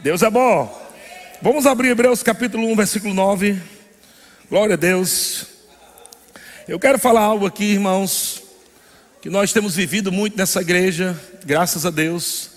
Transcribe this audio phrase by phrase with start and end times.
[0.00, 0.88] Deus é bom.
[1.42, 3.60] Vamos abrir Hebreus capítulo 1, versículo 9.
[4.48, 5.44] Glória a Deus.
[6.68, 8.44] Eu quero falar algo aqui, irmãos,
[9.20, 12.50] que nós temos vivido muito nessa igreja, graças a Deus.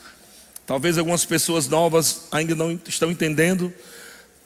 [0.67, 3.73] Talvez algumas pessoas novas ainda não estão entendendo.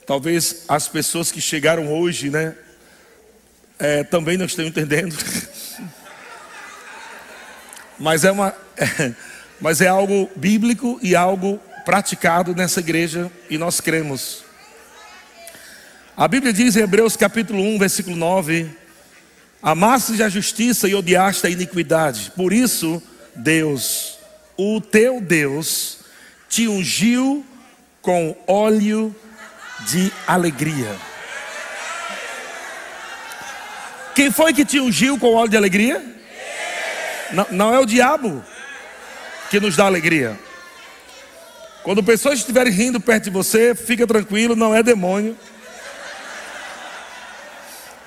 [0.07, 2.55] Talvez as pessoas que chegaram hoje, né,
[3.77, 5.17] é, também não estão entendendo.
[7.99, 9.11] mas é uma, é,
[9.59, 14.43] mas é algo bíblico e algo praticado nessa igreja e nós cremos.
[16.17, 18.69] A Bíblia diz em Hebreus capítulo 1, versículo 9:
[19.61, 23.01] Amaste a justiça e odiaste a iniquidade, por isso
[23.35, 24.17] Deus,
[24.57, 25.99] o teu Deus,
[26.49, 27.45] te ungiu
[28.01, 29.15] com óleo
[29.87, 30.95] de alegria.
[34.15, 36.03] Quem foi que te ungiu com óleo de alegria?
[37.31, 38.43] Não, não é o diabo
[39.49, 40.39] que nos dá alegria.
[41.85, 45.37] Quando pessoas estiverem rindo perto de você, fica tranquilo, não é demônio.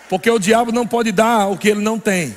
[0.09, 2.35] Porque o diabo não pode dar o que ele não tem.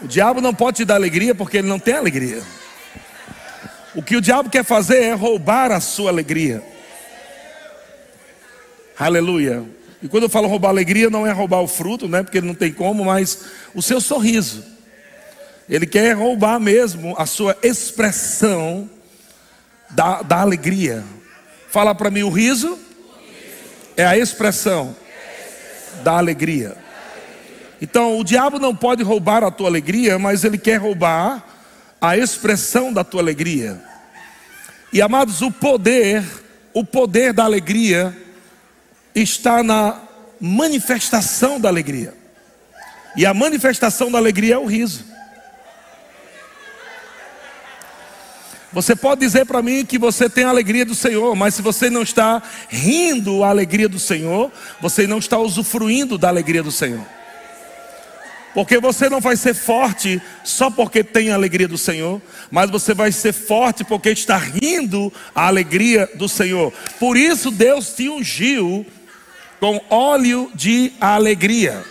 [0.00, 2.42] O diabo não pode te dar alegria porque ele não tem alegria.
[3.94, 6.60] O que o diabo quer fazer é roubar a sua alegria.
[8.98, 9.62] Aleluia.
[10.02, 12.24] E quando eu falo roubar alegria, não é roubar o fruto, né?
[12.24, 14.71] Porque ele não tem como, mas o seu sorriso.
[15.72, 18.90] Ele quer roubar mesmo a sua expressão
[19.88, 21.02] da, da alegria.
[21.70, 22.78] Fala para mim, o riso
[23.96, 24.94] é a expressão
[26.04, 26.76] da alegria.
[27.80, 31.42] Então, o diabo não pode roubar a tua alegria, mas ele quer roubar
[31.98, 33.82] a expressão da tua alegria.
[34.92, 36.22] E amados, o poder,
[36.74, 38.14] o poder da alegria
[39.14, 39.98] está na
[40.38, 42.12] manifestação da alegria.
[43.16, 45.11] E a manifestação da alegria é o riso.
[48.72, 51.90] Você pode dizer para mim que você tem a alegria do Senhor, mas se você
[51.90, 57.04] não está rindo a alegria do Senhor, você não está usufruindo da alegria do Senhor.
[58.54, 62.94] Porque você não vai ser forte só porque tem a alegria do Senhor, mas você
[62.94, 66.72] vai ser forte porque está rindo a alegria do Senhor.
[66.98, 68.86] Por isso Deus te ungiu
[69.60, 71.82] com óleo de alegria.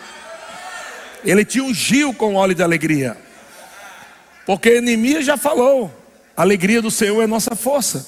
[1.24, 3.18] Ele te ungiu com óleo de alegria.
[4.46, 6.01] Porque Neemias já falou:
[6.42, 8.08] a alegria do Senhor é nossa força.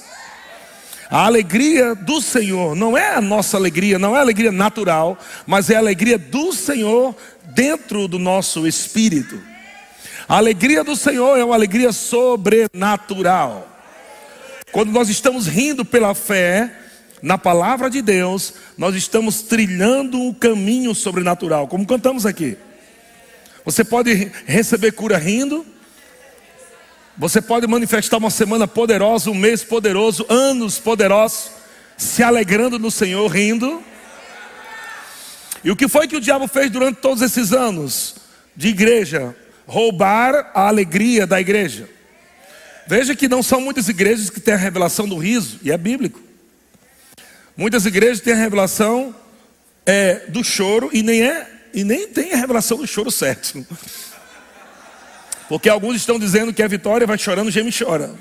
[1.07, 5.75] A alegria do Senhor não é a nossa alegria, não é alegria natural, mas é
[5.75, 7.15] a alegria do Senhor
[7.53, 9.39] dentro do nosso espírito.
[10.27, 13.67] A alegria do Senhor é uma alegria sobrenatural.
[14.71, 16.73] Quando nós estamos rindo pela fé
[17.21, 22.57] na palavra de Deus, nós estamos trilhando um caminho sobrenatural, como cantamos aqui.
[23.63, 25.63] Você pode receber cura rindo,
[27.17, 31.51] você pode manifestar uma semana poderosa, um mês poderoso, anos poderosos,
[31.97, 33.83] se alegrando no Senhor, rindo.
[35.63, 38.15] E o que foi que o diabo fez durante todos esses anos
[38.55, 39.35] de igreja?
[39.65, 41.87] Roubar a alegria da igreja.
[42.85, 46.19] Veja que não são muitas igrejas que têm a revelação do riso, e é bíblico.
[47.55, 49.15] Muitas igrejas têm a revelação
[49.85, 53.65] é, do choro e nem é e nem tem a revelação do choro certo.
[55.49, 58.13] Porque alguns estão dizendo que a vitória vai chorando, geme e chora.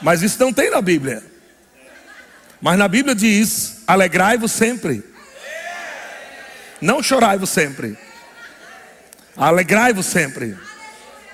[0.00, 1.22] Mas isso não tem na Bíblia.
[2.60, 5.02] Mas na Bíblia diz: alegrai-vos sempre.
[6.80, 7.96] Não chorai-vos sempre.
[9.36, 10.56] Alegrai-vos sempre.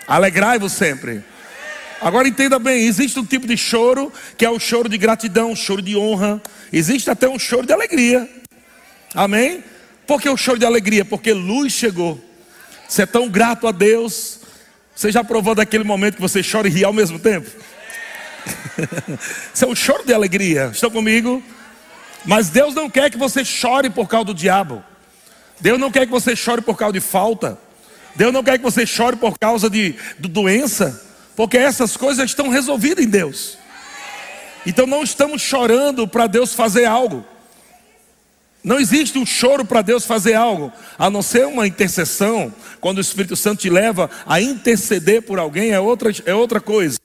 [0.06, 1.24] Alegrai-vos sempre.
[2.00, 5.56] Agora entenda bem, existe um tipo de choro que é o choro de gratidão, um
[5.56, 6.42] choro de honra.
[6.72, 8.28] Existe até um choro de alegria.
[9.14, 9.64] Amém?
[10.06, 11.04] Por que o choro de alegria?
[11.04, 12.22] Porque luz chegou.
[12.88, 14.40] Você é tão grato a Deus.
[14.94, 17.50] Você já provou daquele momento que você chora e ri ao mesmo tempo?
[19.52, 20.70] Isso é um choro de alegria.
[20.72, 21.42] Estão comigo?
[22.24, 24.82] Mas Deus não quer que você chore por causa do diabo.
[25.60, 27.58] Deus não quer que você chore por causa de falta.
[28.14, 31.02] Deus não quer que você chore por causa de, de doença.
[31.34, 33.58] Porque essas coisas estão resolvidas em Deus.
[34.64, 37.24] Então não estamos chorando para Deus fazer algo.
[38.66, 43.00] Não existe um choro para Deus fazer algo, a não ser uma intercessão, quando o
[43.00, 46.98] Espírito Santo te leva a interceder por alguém, é outra, é outra coisa.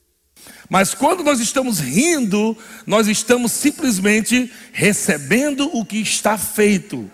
[0.67, 7.07] Mas quando nós estamos rindo, nós estamos simplesmente recebendo o que está feito.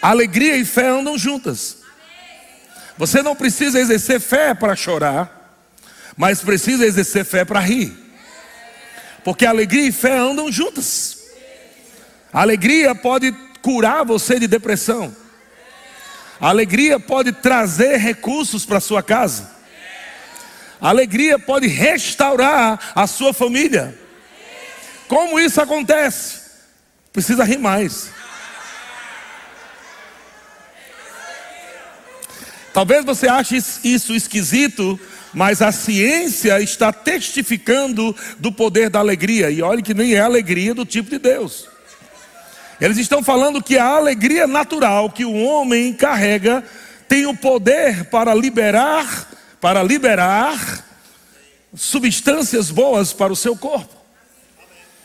[0.00, 1.78] Alegria e fé andam juntas.
[2.96, 5.66] Você não precisa exercer fé para chorar,
[6.16, 8.01] mas precisa exercer fé para rir.
[9.24, 11.22] Porque alegria e fé andam juntas.
[12.32, 15.14] Alegria pode curar você de depressão.
[16.40, 19.50] Alegria pode trazer recursos para sua casa.
[20.80, 23.96] Alegria pode restaurar a sua família.
[25.06, 26.40] Como isso acontece?
[27.12, 28.10] Precisa rir mais.
[32.72, 34.98] Talvez você ache isso esquisito,
[35.32, 39.50] mas a ciência está testificando do poder da alegria.
[39.50, 41.68] E olhe que nem é alegria do tipo de Deus.
[42.80, 46.64] Eles estão falando que a alegria natural que o homem carrega
[47.08, 49.28] tem o poder para liberar,
[49.60, 50.84] para liberar
[51.74, 53.94] substâncias boas para o seu corpo.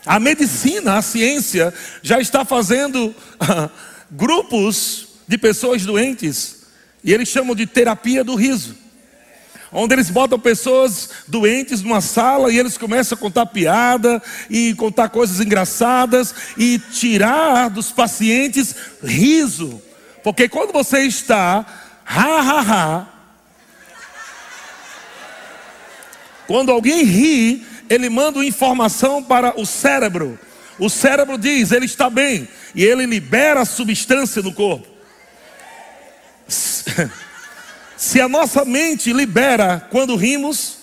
[0.04, 1.72] A medicina, a ciência
[2.02, 3.14] já está fazendo
[4.10, 6.62] grupos de pessoas doentes
[7.04, 8.87] e eles chamam de terapia do riso.
[9.70, 15.10] Onde eles botam pessoas doentes numa sala e eles começam a contar piada e contar
[15.10, 19.82] coisas engraçadas e tirar dos pacientes riso.
[20.24, 21.66] Porque quando você está
[22.06, 23.06] ha ha ha,
[26.46, 30.38] quando alguém ri, ele manda informação para o cérebro.
[30.78, 34.86] O cérebro diz, ele está bem, e ele libera a substância no corpo.
[37.98, 40.78] Se a nossa mente libera quando rimos,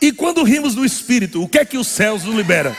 [0.00, 2.76] e quando rimos no espírito, o que é que os céus nos libera?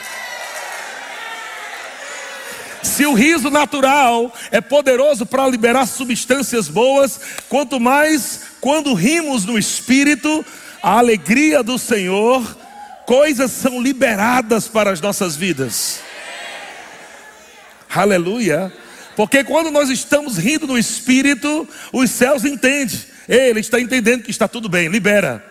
[2.83, 9.57] Se o riso natural é poderoso para liberar substâncias boas, quanto mais quando rimos no
[9.57, 10.45] espírito,
[10.83, 12.43] a alegria do Senhor,
[13.05, 16.01] coisas são liberadas para as nossas vidas.
[17.89, 18.73] Aleluia.
[19.15, 22.99] Porque quando nós estamos rindo no espírito, os céus entendem.
[23.27, 25.43] Ele está entendendo que está tudo bem, libera.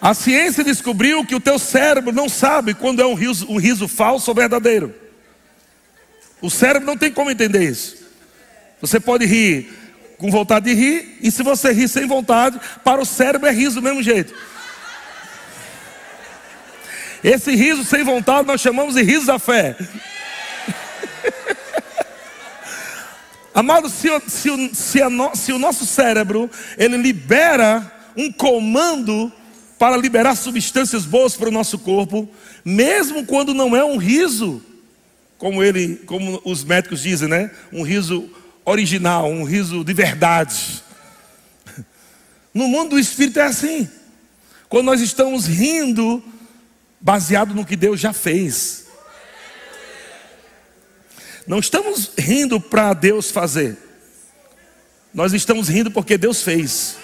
[0.00, 3.88] A ciência descobriu que o teu cérebro não sabe quando é um riso, um riso
[3.88, 4.94] falso ou verdadeiro.
[6.40, 7.96] O cérebro não tem como entender isso.
[8.80, 9.76] Você pode rir
[10.18, 13.76] com vontade de rir, e se você rir sem vontade, para o cérebro é riso
[13.76, 14.34] do mesmo jeito.
[17.22, 19.76] Esse riso sem vontade nós chamamos de riso da fé.
[23.54, 29.32] Amado, se, se, se, no, se o nosso cérebro ele libera um comando
[29.78, 32.28] para liberar substâncias boas para o nosso corpo,
[32.64, 34.62] mesmo quando não é um riso,
[35.38, 37.50] como ele, como os médicos dizem, né?
[37.72, 38.28] Um riso
[38.64, 40.82] original, um riso de verdade.
[42.52, 43.88] No mundo do espírito é assim.
[44.68, 46.22] Quando nós estamos rindo
[47.00, 48.86] baseado no que Deus já fez.
[51.46, 53.78] Não estamos rindo para Deus fazer.
[55.14, 56.96] Nós estamos rindo porque Deus fez.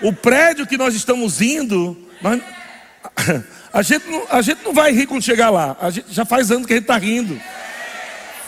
[0.00, 2.40] O prédio que nós estamos indo, nós,
[3.72, 5.76] a, gente não, a gente não vai rir quando chegar lá.
[5.80, 7.40] A gente, já faz anos que a gente está rindo.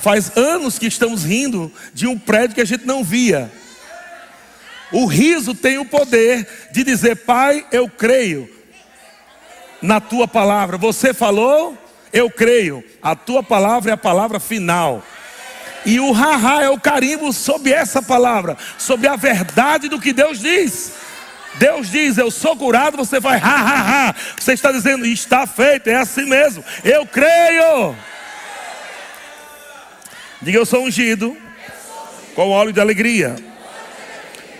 [0.00, 3.50] Faz anos que estamos rindo de um prédio que a gente não via.
[4.92, 8.48] O riso tem o poder de dizer: Pai, eu creio
[9.82, 10.76] na tua palavra.
[10.76, 11.76] Você falou,
[12.12, 12.84] eu creio.
[13.02, 15.02] A tua palavra é a palavra final.
[15.84, 20.40] E o haha é o carimbo sobre essa palavra, sobre a verdade do que Deus
[20.40, 20.92] diz.
[21.54, 24.14] Deus diz: Eu sou curado, você vai ha ha ha.
[24.38, 26.64] Você está dizendo: Está feito, é assim mesmo.
[26.84, 27.94] Eu creio.
[30.42, 31.36] Diga: Eu sou ungido
[32.34, 33.36] com óleo de alegria.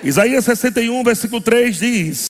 [0.07, 2.29] Isaías 61, versículo 3 diz: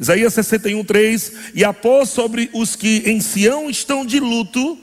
[0.00, 4.78] Isaías 61, 3: E após sobre os que em Sião estão de luto,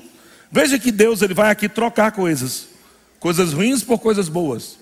[0.52, 2.68] veja que Deus ele vai aqui trocar coisas,
[3.20, 4.78] coisas ruins por coisas boas.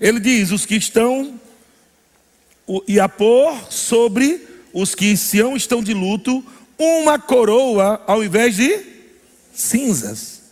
[0.00, 1.34] Ele diz: Os que estão,
[2.86, 6.44] e a pôr sobre os que em Sião estão de luto,
[6.78, 8.86] uma coroa ao invés de
[9.52, 10.42] cinzas.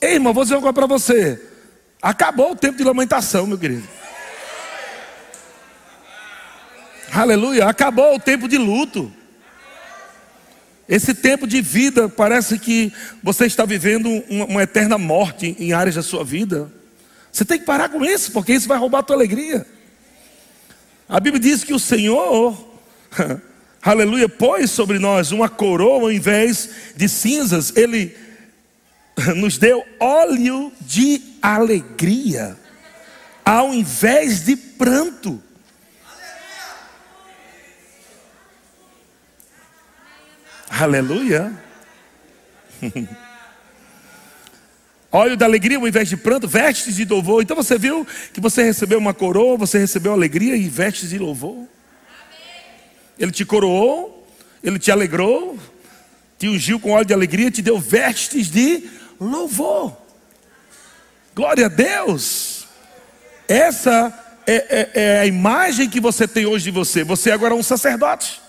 [0.00, 1.55] Ei, irmão, vou dizer uma coisa para você.
[2.06, 3.82] Acabou o tempo de lamentação, meu querido.
[7.12, 9.12] Aleluia, acabou o tempo de luto.
[10.88, 15.96] Esse tempo de vida parece que você está vivendo uma, uma, eterna morte em áreas
[15.96, 16.70] da sua vida.
[17.32, 19.66] Você tem que parar com isso, porque isso vai roubar a tua alegria.
[21.08, 22.56] A Bíblia diz que o Senhor,
[23.82, 27.76] aleluia, pôs sobre nós uma coroa ao invés de cinzas.
[27.76, 28.16] Ele
[29.36, 32.56] nos deu óleo de alegria,
[33.44, 35.42] ao invés de pranto.
[40.68, 41.52] Aleluia.
[45.10, 47.42] Óleo da alegria ao invés de pranto, vestes de louvor.
[47.42, 51.66] Então você viu que você recebeu uma coroa, você recebeu alegria e vestes de louvor.
[53.18, 54.28] Ele te coroou,
[54.62, 55.58] ele te alegrou,
[56.38, 58.84] te ungiu com óleo de alegria, te deu vestes de
[59.20, 59.96] louvor.
[61.34, 62.66] Glória a Deus.
[63.48, 64.12] Essa
[64.46, 67.04] é, é, é, a imagem que você tem hoje de você.
[67.04, 68.40] Você agora é um sacerdote.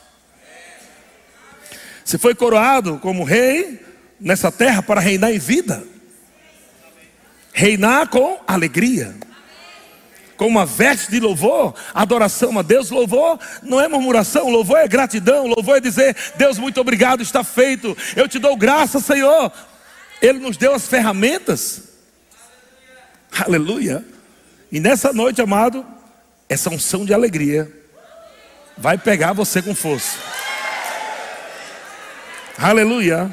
[2.05, 3.85] Você foi coroado como rei
[4.19, 5.83] nessa terra para reinar em vida.
[7.51, 9.15] Reinar com alegria.
[10.37, 12.91] Com uma veste de louvor, adoração a Deus.
[12.91, 15.47] Louvor não é murmuração, louvor é gratidão.
[15.47, 17.97] Louvor é dizer: Deus, muito obrigado, está feito.
[18.15, 19.51] Eu te dou graça, Senhor.
[20.21, 21.83] Ele nos deu as ferramentas.
[23.31, 24.03] Aleluia.
[24.71, 25.85] E nessa noite, amado,
[26.49, 27.71] essa unção de alegria
[28.77, 30.17] vai pegar você com força.
[32.57, 33.31] Aleluia.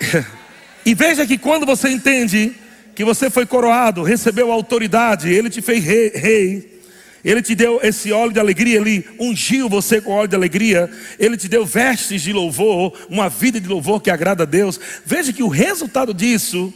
[0.82, 2.54] E veja que quando você entende
[2.94, 6.79] que você foi coroado, recebeu autoridade, ele te fez rei, rei,
[7.24, 11.36] ele te deu esse óleo de alegria, ele ungiu você com óleo de alegria, ele
[11.36, 14.80] te deu vestes de louvor, uma vida de louvor que agrada a Deus.
[15.04, 16.72] Veja que o resultado disso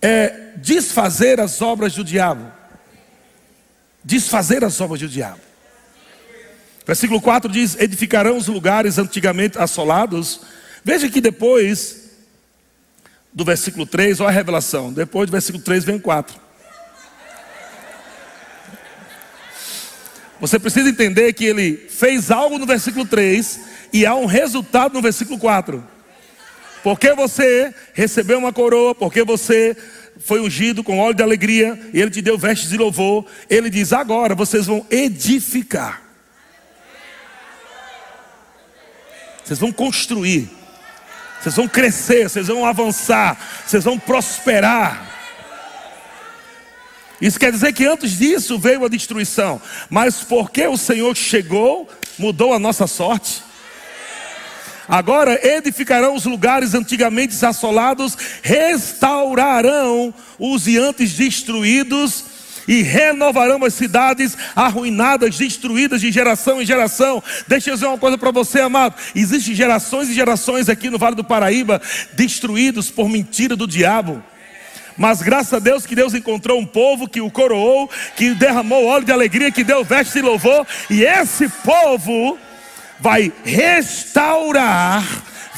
[0.00, 2.50] é desfazer as obras do diabo.
[4.02, 5.40] Desfazer as obras do diabo.
[6.86, 10.40] Versículo 4 diz: Edificarão os lugares antigamente assolados.
[10.82, 12.00] Veja que depois
[13.32, 14.92] do versículo 3, olha a revelação.
[14.92, 16.49] Depois do versículo 3 vem o 4.
[20.40, 23.60] Você precisa entender que ele fez algo no versículo 3
[23.92, 25.86] e há um resultado no versículo 4.
[26.82, 29.76] Porque você recebeu uma coroa, porque você
[30.18, 33.26] foi ungido com óleo de alegria, e ele te deu vestes de louvor.
[33.48, 36.02] Ele diz: agora vocês vão edificar.
[39.44, 40.48] Vocês vão construir.
[41.40, 45.09] Vocês vão crescer, vocês vão avançar, vocês vão prosperar.
[47.20, 52.54] Isso quer dizer que antes disso veio a destruição, mas porque o Senhor chegou, mudou
[52.54, 53.42] a nossa sorte.
[54.88, 62.24] Agora edificarão os lugares antigamente assolados, restaurarão os antes destruídos
[62.66, 67.22] e renovarão as cidades arruinadas, destruídas de geração em geração.
[67.46, 71.14] Deixa eu dizer uma coisa para você, amado: existem gerações e gerações aqui no Vale
[71.14, 71.80] do Paraíba
[72.14, 74.22] destruídos por mentira do diabo.
[75.00, 79.06] Mas graças a Deus que Deus encontrou um povo que o coroou, que derramou óleo
[79.06, 82.38] de alegria, que deu veste de louvor, e esse povo
[82.98, 85.02] vai restaurar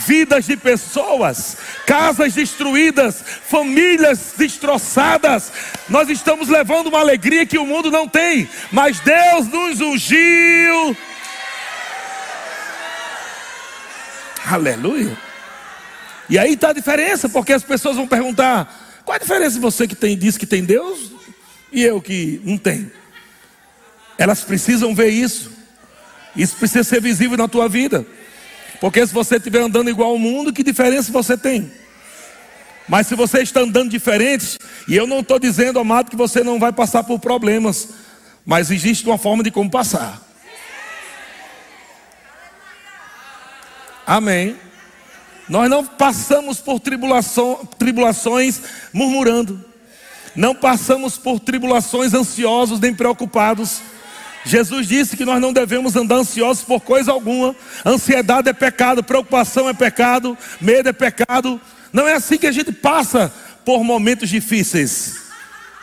[0.06, 5.52] vidas de pessoas, casas destruídas, famílias destroçadas.
[5.88, 10.96] Nós estamos levando uma alegria que o mundo não tem, mas Deus nos ungiu.
[14.46, 15.18] Aleluia.
[16.28, 19.94] E aí está a diferença, porque as pessoas vão perguntar: qual a diferença você que
[19.94, 21.10] tem, diz que tem Deus
[21.72, 22.90] e eu que não tenho?
[24.18, 25.50] Elas precisam ver isso.
[26.36, 28.06] Isso precisa ser visível na tua vida.
[28.80, 31.70] Porque se você estiver andando igual ao mundo, que diferença você tem?
[32.88, 36.58] Mas se você está andando diferente, e eu não estou dizendo, amado, que você não
[36.58, 37.90] vai passar por problemas,
[38.44, 40.20] mas existe uma forma de como passar.
[44.06, 44.56] Amém.
[45.52, 49.62] Nós não passamos por tribulações murmurando,
[50.34, 53.82] não passamos por tribulações ansiosos nem preocupados.
[54.46, 57.54] Jesus disse que nós não devemos andar ansiosos por coisa alguma.
[57.84, 61.60] Ansiedade é pecado, preocupação é pecado, medo é pecado.
[61.92, 63.30] Não é assim que a gente passa
[63.62, 65.16] por momentos difíceis.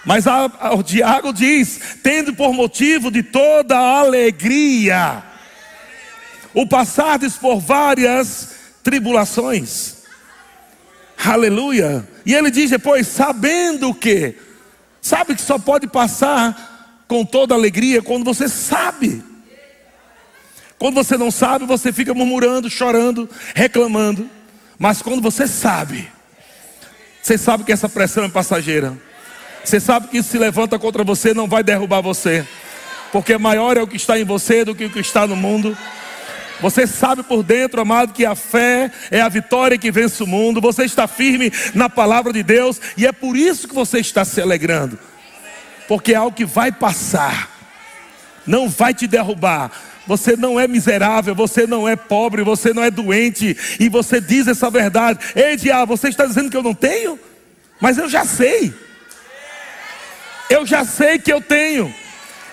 [0.04, 5.22] Mas a, a, o Diago diz: tendo por motivo de toda alegria,
[6.56, 9.98] o passardes por várias tribulações.
[11.24, 12.08] Aleluia.
[12.26, 14.36] E ele diz depois: sabendo que,
[15.02, 19.24] sabe que só pode passar com toda alegria quando você sabe.
[20.78, 24.30] Quando você não sabe, você fica murmurando, chorando, reclamando.
[24.78, 26.10] Mas quando você sabe,
[27.22, 28.98] você sabe que essa pressão é passageira.
[29.64, 32.48] Você sabe que se levanta contra você, não vai derrubar você.
[33.12, 35.78] Porque maior é o que está em você do que o que está no mundo.
[36.62, 40.60] Você sabe por dentro, amado, que a fé é a vitória que vence o mundo.
[40.60, 44.42] Você está firme na palavra de Deus e é por isso que você está se
[44.42, 45.00] alegrando
[45.90, 47.50] porque é algo que vai passar,
[48.46, 49.72] não vai te derrubar.
[50.06, 54.48] Você não é miserável, você não é pobre, você não é doente, e você diz
[54.48, 55.20] essa verdade.
[55.36, 57.20] Ei, diabo, você está dizendo que eu não tenho?
[57.82, 58.72] Mas eu já sei.
[60.48, 61.94] Eu já sei que eu tenho.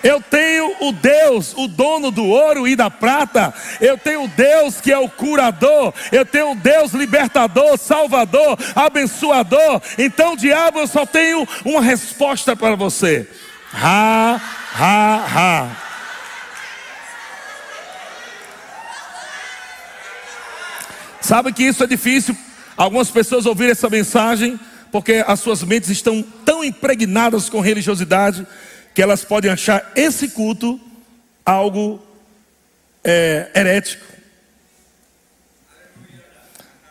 [0.03, 3.53] Eu tenho o Deus, o dono do ouro e da prata.
[3.79, 5.93] Eu tenho o Deus que é o curador.
[6.11, 9.81] Eu tenho o Deus libertador, salvador, abençoador.
[9.97, 13.29] Então, diabo, eu só tenho uma resposta para você.
[13.73, 14.41] Ha,
[14.75, 15.87] ha, ha.
[21.21, 22.37] Sabe que isso é difícil
[22.77, 24.59] Algumas pessoas ouviram essa mensagem
[24.91, 28.45] porque as suas mentes estão tão impregnadas com religiosidade
[28.97, 30.81] que elas podem achar esse culto
[31.45, 32.01] algo
[33.03, 34.03] é, herético.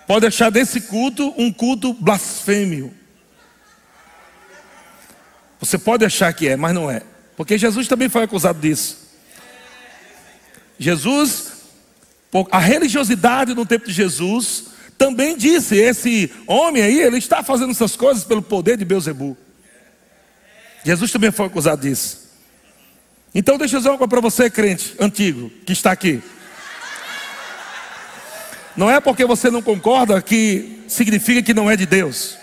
[0.07, 2.95] Pode achar desse culto um culto blasfêmio.
[5.59, 7.03] Você pode achar que é, mas não é.
[7.37, 8.99] Porque Jesus também foi acusado disso.
[10.79, 11.55] Jesus,
[12.53, 17.97] a religiosidade no tempo de Jesus, também disse: esse homem aí, ele está fazendo essas
[17.97, 19.37] coisas pelo poder de Beuzebu.
[20.87, 22.29] Jesus também foi acusado disso.
[23.35, 26.23] Então, deixa eu dizer coisa para você, crente antigo, que está aqui.
[28.77, 32.39] Não é porque você não concorda que significa que não é de Deus.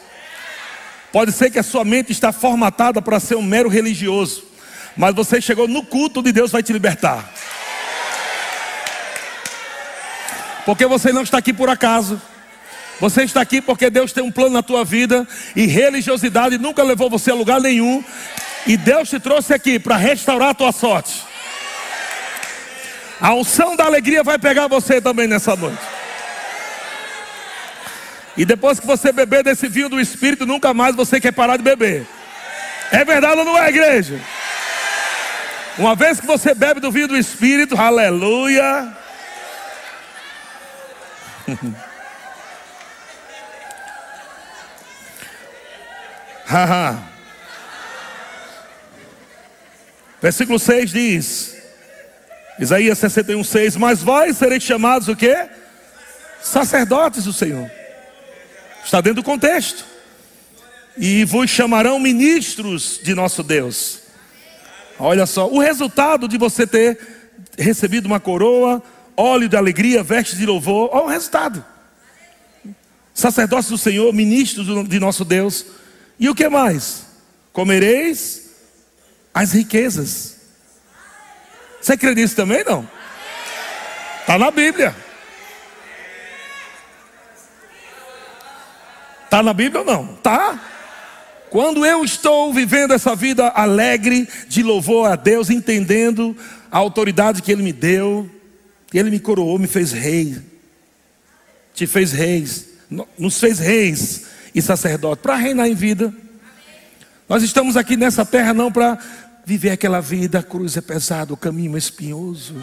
[1.10, 4.44] Pode ser que a sua mente está formatada para ser um mero religioso,
[4.98, 7.34] mas você chegou no culto de Deus vai te libertar.
[10.66, 12.22] Porque você não está aqui por acaso.
[13.00, 17.10] Você está aqui porque Deus tem um plano na tua vida e religiosidade nunca levou
[17.10, 18.04] você a lugar nenhum.
[18.66, 21.22] E Deus te trouxe aqui para restaurar a tua sorte.
[23.20, 25.82] A unção da alegria vai pegar você também nessa noite.
[28.36, 31.64] E depois que você beber desse vinho do Espírito, nunca mais você quer parar de
[31.64, 32.08] beber.
[32.92, 34.20] É verdade ou não é, igreja?
[35.78, 38.96] Uma vez que você bebe do vinho do Espírito, aleluia.
[50.22, 51.56] Versículo 6 diz:
[52.60, 55.48] Isaías 61, 6: Mas vós sereis chamados o quê?
[56.42, 57.70] Sacerdotes do Senhor.
[58.84, 59.86] Está dentro do contexto.
[60.98, 64.00] E vos chamarão ministros de nosso Deus.
[65.00, 67.00] Olha só, o resultado de você ter
[67.58, 68.82] recebido uma coroa,
[69.18, 71.66] óleo de alegria, veste de louvor, olha o resultado.
[73.14, 75.66] Sacerdotes do Senhor, ministros de nosso Deus.
[76.20, 77.06] E o que mais?
[77.52, 78.50] Comereis
[79.34, 80.38] as riquezas.
[81.82, 82.88] Você crê nisso também não?
[84.22, 84.96] Está na Bíblia.
[89.26, 90.16] Está na Bíblia ou não?
[90.18, 90.62] Tá.
[91.50, 96.36] Quando eu estou vivendo essa vida alegre de louvor a Deus, entendendo
[96.72, 98.30] a autoridade que Ele me deu,
[98.94, 100.42] Ele me coroou, me fez rei,
[101.74, 102.70] te fez reis,
[103.18, 106.14] nos fez reis e sacerdote para reinar em vida.
[107.28, 108.98] Nós estamos aqui nessa terra não para
[109.46, 112.56] viver aquela vida, a cruz é pesada, o caminho é espinhoso.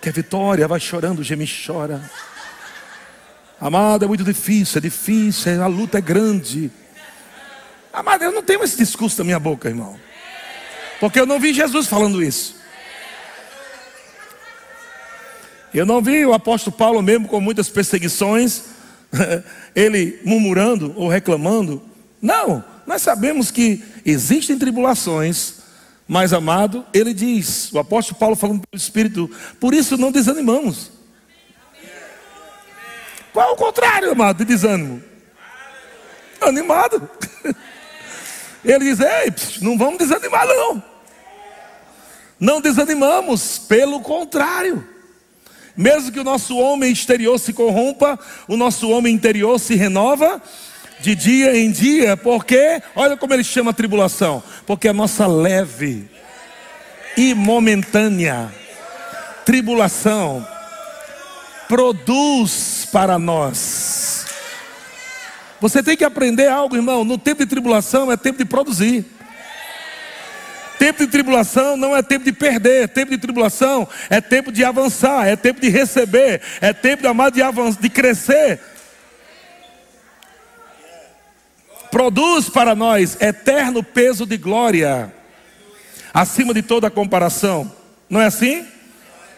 [0.00, 2.02] Que a vitória vai chorando, geme chora.
[3.60, 6.70] Amado, é muito difícil, é difícil, a luta é grande.
[7.92, 9.98] Amado, eu não tenho esse discurso na minha boca, irmão.
[10.98, 12.56] Porque eu não vi Jesus falando isso.
[15.72, 18.64] Eu não vi o apóstolo Paulo, mesmo com muitas perseguições,
[19.74, 21.82] ele murmurando ou reclamando.
[22.20, 25.54] Não, nós sabemos que existem tribulações,
[26.06, 30.90] mas amado, ele diz, o apóstolo Paulo falando pelo Espírito, por isso não desanimamos.
[33.32, 35.02] Qual é o contrário, amado, de desânimo?
[36.40, 37.08] Animado.
[38.64, 40.82] Ele diz: Ei, não vamos desanimar, não.
[42.38, 44.86] Não desanimamos, pelo contrário.
[45.76, 50.42] Mesmo que o nosso homem exterior se corrompa, o nosso homem interior se renova
[51.00, 56.08] de dia em dia, porque, olha como ele chama a tribulação: porque a nossa leve
[57.16, 58.52] e momentânea
[59.44, 60.46] tribulação
[61.68, 64.26] produz para nós.
[65.60, 67.04] Você tem que aprender algo, irmão.
[67.04, 69.04] No tempo de tribulação é tempo de produzir.
[70.80, 75.28] Tempo de tribulação não é tempo de perder, tempo de tribulação é tempo de avançar,
[75.28, 78.58] é tempo de receber, é tempo de amar de avançar, de crescer.
[81.90, 85.12] Produz para nós eterno peso de glória,
[86.14, 87.70] acima de toda comparação.
[88.08, 88.66] Não é assim?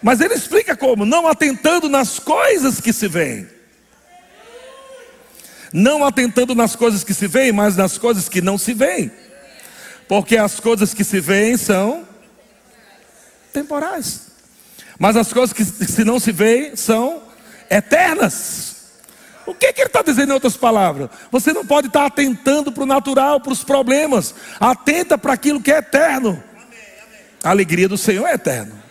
[0.00, 3.48] Mas ele explica como: não atentando nas coisas que se veem.
[5.72, 9.10] Não atentando nas coisas que se veem, mas nas coisas que não se veem.
[10.12, 12.06] Porque as coisas que se veem são
[13.50, 14.26] temporais.
[14.98, 17.22] Mas as coisas que se não se veem são
[17.70, 18.90] eternas.
[19.46, 21.08] O que, que ele está dizendo em outras palavras?
[21.30, 24.34] Você não pode estar atentando para o natural, para os problemas.
[24.60, 26.44] Atenta para aquilo que é eterno.
[27.42, 28.84] A alegria do Senhor é eterna.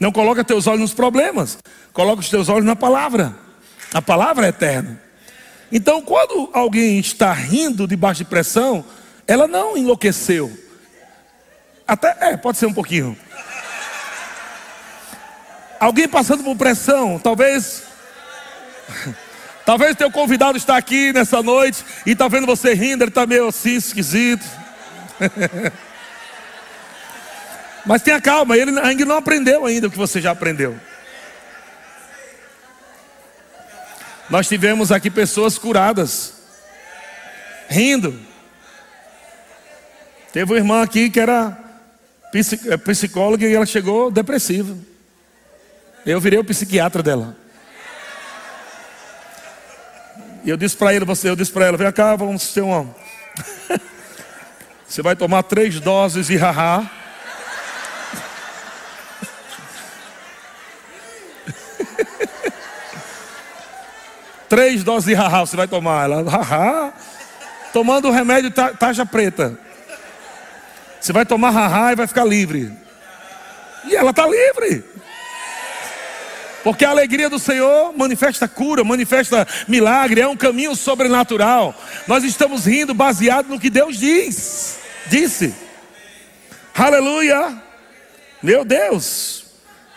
[0.00, 1.58] Não coloca teus olhos nos problemas,
[1.92, 3.36] coloca os teus olhos na palavra.
[3.92, 5.03] A palavra é eterna.
[5.72, 8.84] Então, quando alguém está rindo debaixo de pressão,
[9.26, 10.52] ela não enlouqueceu.
[11.86, 13.16] Até, é, pode ser um pouquinho.
[15.78, 17.82] Alguém passando por pressão, talvez.
[19.64, 23.48] Talvez teu convidado está aqui nessa noite e está vendo você rindo, ele está meio
[23.48, 24.44] assim, esquisito.
[27.86, 30.78] Mas tenha calma, ele ainda não aprendeu ainda o que você já aprendeu.
[34.34, 36.32] Nós tivemos aqui pessoas curadas,
[37.68, 38.18] rindo.
[40.32, 41.56] Teve uma irmã aqui que era
[42.68, 44.76] é, psicóloga e ela chegou depressiva.
[46.04, 47.36] Eu virei o psiquiatra dela.
[50.42, 52.92] E eu disse para ele, você, eu disse para ela, vem cá, vamos ter uma.
[54.84, 56.90] você vai tomar três doses de haha.
[64.54, 66.04] três doses de haha você vai tomar.
[66.04, 66.92] Ela, haha.
[67.72, 69.58] Tomando o remédio taxa preta.
[71.00, 72.72] Você vai tomar haha e vai ficar livre.
[73.84, 74.84] E ela está livre.
[76.62, 81.74] Porque a alegria do Senhor manifesta cura, manifesta milagre, é um caminho sobrenatural.
[82.06, 84.78] Nós estamos rindo baseado no que Deus diz.
[85.08, 85.52] Disse.
[86.72, 87.60] Aleluia.
[88.40, 89.43] Meu Deus.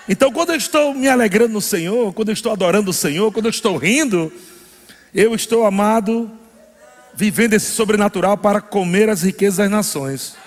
[0.09, 3.47] Então, quando eu estou me alegrando no Senhor, quando eu estou adorando o Senhor, quando
[3.47, 4.31] eu estou rindo,
[5.13, 6.31] eu estou amado,
[7.13, 10.37] vivendo esse sobrenatural para comer as riquezas das nações.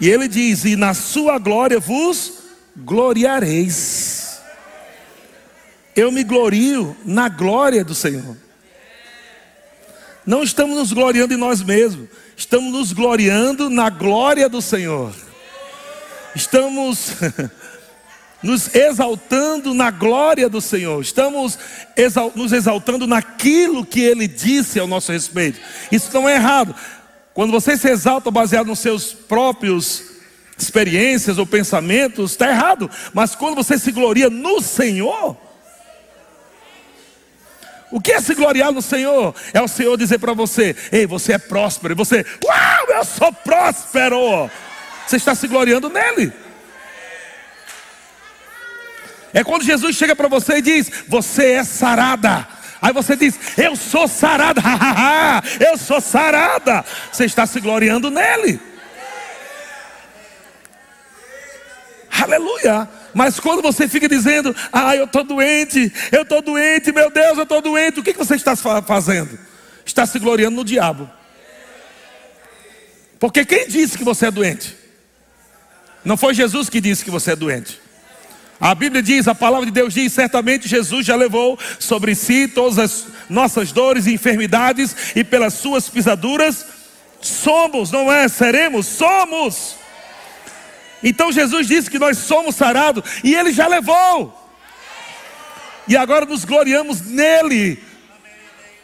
[0.00, 2.44] E ele diz: E na sua glória vos
[2.76, 4.40] gloriareis.
[5.96, 8.36] Eu me glorio na glória do Senhor.
[10.26, 15.25] Não estamos nos gloriando em nós mesmos, estamos nos gloriando na glória do Senhor.
[16.36, 17.12] Estamos
[18.42, 21.58] nos exaltando na glória do Senhor, estamos
[22.34, 25.58] nos exaltando naquilo que Ele disse ao nosso respeito.
[25.90, 26.74] Isso não é errado.
[27.32, 30.10] Quando você se exalta baseado nos seus próprios
[30.58, 32.90] experiências ou pensamentos, está errado.
[33.14, 35.36] Mas quando você se gloria no Senhor,
[37.90, 39.34] o que é se gloriar no Senhor?
[39.54, 41.94] É o Senhor dizer para você: Ei, você é próspero.
[41.94, 44.50] E você, uau, eu sou próspero.
[45.06, 46.32] Você está se gloriando nele.
[49.32, 52.48] É quando Jesus chega para você e diz: Você é sarada.
[52.80, 54.62] Aí você diz: Eu sou sarada,
[55.60, 56.84] eu sou sarada.
[57.12, 58.58] Você está se gloriando nele.
[62.22, 62.88] Aleluia.
[63.12, 67.42] Mas quando você fica dizendo: Ah, eu estou doente, eu estou doente, meu Deus, eu
[67.44, 69.38] estou doente, o que, que você está fazendo?
[69.84, 71.10] Está se gloriando no diabo.
[73.18, 74.85] Porque quem disse que você é doente?
[76.06, 77.80] Não foi Jesus que disse que você é doente.
[78.60, 82.78] A Bíblia diz, a palavra de Deus diz, certamente Jesus já levou sobre si todas
[82.78, 86.64] as nossas dores e enfermidades, e pelas suas pisaduras
[87.20, 88.28] somos, não é?
[88.28, 89.74] Seremos, somos.
[91.02, 94.32] Então Jesus disse que nós somos sarados, e Ele já levou.
[95.88, 97.82] E agora nos gloriamos nele,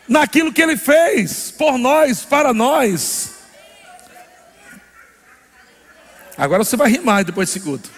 [0.08, 3.31] naquilo que Ele fez por nós, para nós.
[6.42, 7.88] Agora você vai rimar depois desse culto.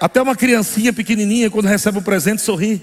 [0.00, 2.80] Até uma criancinha pequenininha, quando recebe um presente, sorri.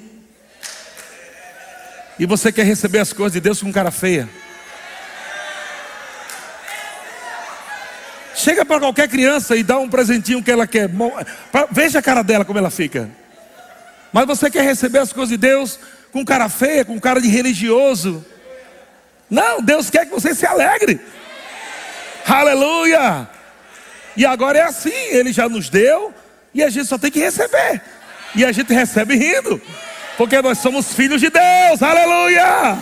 [2.20, 4.28] E você quer receber as coisas de Deus com cara feia.
[8.36, 10.90] Chega para qualquer criança e dá um presentinho que ela quer.
[11.72, 13.10] Veja a cara dela como ela fica.
[14.12, 15.80] Mas você quer receber as coisas de Deus
[16.18, 18.26] com cara feia, com cara de religioso.
[19.30, 21.00] Não, Deus quer que você se alegre.
[22.26, 23.30] Aleluia!
[24.16, 26.12] E agora é assim, Ele já nos deu,
[26.54, 27.82] e a gente só tem que receber.
[28.34, 29.62] E a gente recebe rindo.
[30.18, 31.84] Porque nós somos filhos de Deus.
[31.84, 32.80] Aleluia!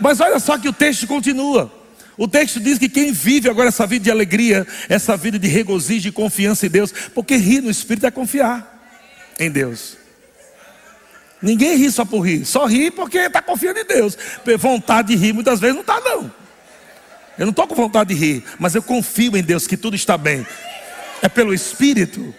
[0.00, 1.72] Mas olha só que o texto continua.
[2.16, 6.08] O texto diz que quem vive agora essa vida de alegria, essa vida de regozijo
[6.08, 8.77] e confiança em Deus, porque rir no Espírito é confiar
[9.38, 9.96] em Deus.
[11.40, 14.18] Ninguém ri só por rir, só ri porque está confiando em Deus.
[14.58, 16.30] Vontade de rir muitas vezes não está, não.
[17.38, 20.18] Eu não estou com vontade de rir, mas eu confio em Deus que tudo está
[20.18, 20.44] bem.
[21.22, 22.34] É pelo Espírito.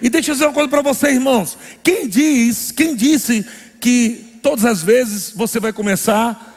[0.00, 1.58] E deixa eu dizer uma coisa para você, irmãos.
[1.82, 3.44] Quem diz, quem disse
[3.80, 6.54] que todas as vezes você vai começar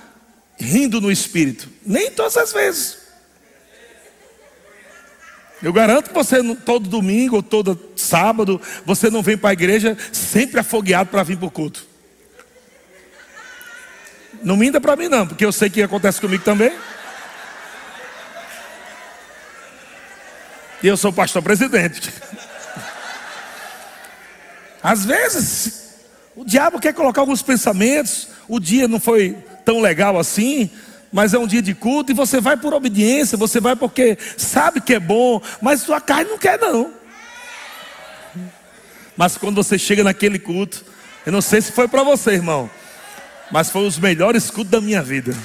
[0.59, 1.67] rindo no Espírito?
[1.83, 3.00] Nem todas as vezes.
[5.61, 9.97] Eu garanto que você todo domingo ou todo sábado você não vem para a igreja
[10.11, 11.85] sempre afogueado para vir para o culto.
[14.43, 16.71] Não minta para mim não, porque eu sei que acontece comigo também.
[20.81, 22.11] E eu sou pastor presidente.
[24.81, 25.81] Às vezes,
[26.35, 28.29] O diabo quer colocar alguns pensamentos.
[28.47, 30.71] O dia não foi tão legal assim,
[31.11, 34.79] mas é um dia de culto e você vai por obediência, você vai porque sabe
[34.79, 36.93] que é bom, mas sua carne não quer não.
[39.17, 40.85] Mas quando você chega naquele culto,
[41.25, 42.69] eu não sei se foi para você, irmão,
[43.51, 45.35] mas foi os melhores cultos da minha vida.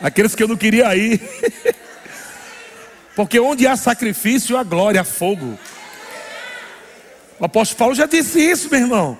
[0.00, 1.20] Aqueles que eu não queria ir.
[3.16, 5.58] Porque onde há sacrifício, há glória, há fogo.
[7.40, 9.18] O apóstolo Paulo já disse isso, meu irmão.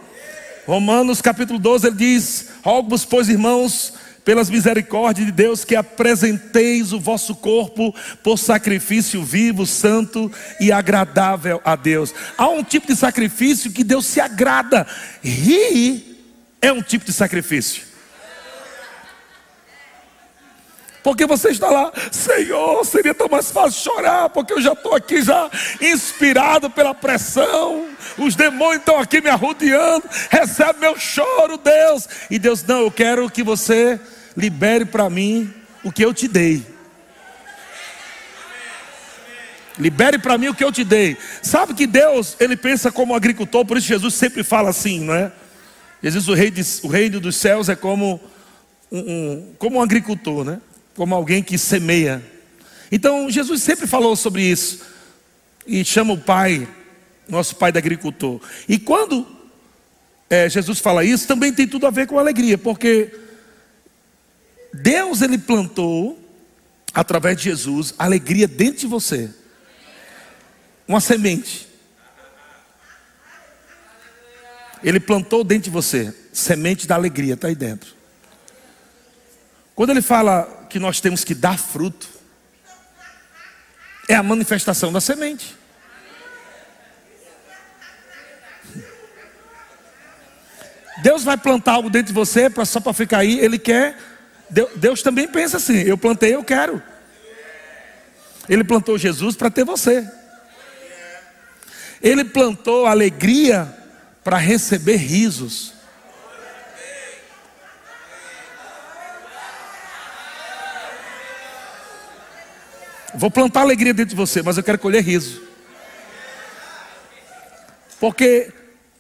[0.67, 3.95] Romanos capítulo 12, ele diz: Rogo-vos, pois, irmãos,
[4.29, 11.63] pelas misericórdias de Deus, que apresenteis o vosso corpo por sacrifício vivo, santo e agradável
[11.65, 12.15] a Deus.
[12.37, 14.87] Há um tipo de sacrifício que Deus se agrada.
[15.23, 16.27] Rir
[16.61, 17.85] é um tipo de sacrifício.
[21.03, 25.23] Porque você está lá, Senhor, seria tão mais fácil chorar, porque eu já estou aqui
[25.23, 27.87] já inspirado pela pressão.
[28.19, 30.05] Os demônios estão aqui me arrodeando.
[30.29, 32.07] Recebe meu choro, Deus.
[32.31, 33.99] E Deus, não, eu quero que você
[34.37, 36.65] libere para mim o que eu te dei.
[39.79, 41.17] Libere para mim o que eu te dei.
[41.43, 45.31] Sabe que Deus, ele pensa como agricultor, por isso Jesus sempre fala assim, não é?
[46.03, 48.21] Jesus, o, rei de, o reino dos céus é como
[48.91, 50.61] um, um, como um agricultor, né?
[50.95, 52.23] Como alguém que semeia.
[52.91, 54.81] Então, Jesus sempre falou sobre isso.
[55.67, 56.67] E chama o Pai,
[57.29, 58.41] nosso Pai de agricultor.
[58.69, 59.27] E quando
[60.31, 63.13] é, Jesus fala isso, também tem tudo a ver com alegria, porque
[64.73, 66.19] Deus ele plantou
[66.93, 69.31] através de Jesus alegria dentro de você.
[70.87, 71.69] Uma semente.
[74.83, 77.95] Ele plantou dentro de você semente da alegria, está aí dentro.
[79.75, 82.09] Quando ele fala que nós temos que dar fruto,
[84.09, 85.57] é a manifestação da semente.
[91.03, 93.97] Deus vai plantar algo dentro de você só para ficar aí, Ele quer
[94.51, 96.83] Deus também pensa assim: eu plantei, eu quero.
[98.49, 100.09] Ele plantou Jesus para ter você.
[102.01, 103.69] Ele plantou alegria
[104.25, 105.75] para receber risos.
[113.15, 115.43] Vou plantar alegria dentro de você, mas eu quero colher riso.
[117.99, 118.53] Porque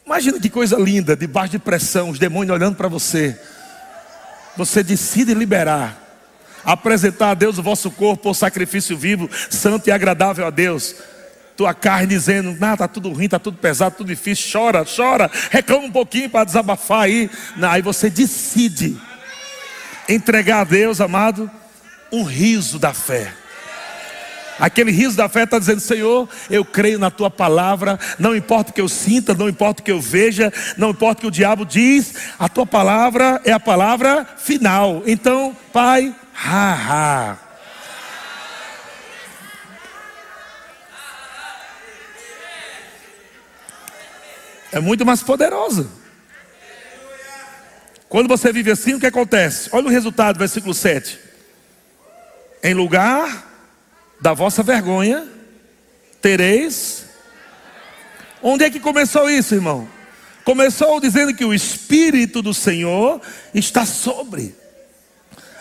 [0.04, 3.38] imagina que coisa linda, debaixo de pressão, os demônios olhando para você
[4.58, 5.96] você decide liberar,
[6.64, 10.96] apresentar a Deus o vosso corpo por sacrifício vivo, santo e agradável a Deus.
[11.56, 15.84] Tua carne dizendo, não, tá tudo ruim, tá tudo pesado, tudo difícil, chora, chora, reclama
[15.84, 17.30] um pouquinho para desabafar aí.
[17.56, 18.96] Não, aí você decide
[20.08, 21.48] entregar a Deus, amado,
[22.10, 23.32] um riso da fé.
[24.58, 28.74] Aquele riso da fé está dizendo: Senhor, eu creio na tua palavra, não importa o
[28.74, 31.64] que eu sinta, não importa o que eu veja, não importa o que o diabo
[31.64, 35.02] diz, a tua palavra é a palavra final.
[35.06, 37.48] Então, Pai, ha, ha.
[44.70, 45.88] É muito mais poderosa.
[48.08, 49.68] Quando você vive assim, o que acontece?
[49.72, 51.18] Olha o resultado, versículo 7.
[52.62, 53.47] Em lugar
[54.20, 55.26] da vossa vergonha
[56.20, 57.04] tereis.
[58.42, 59.88] Onde é que começou isso, irmão?
[60.44, 63.20] Começou dizendo que o Espírito do Senhor
[63.52, 64.54] está sobre,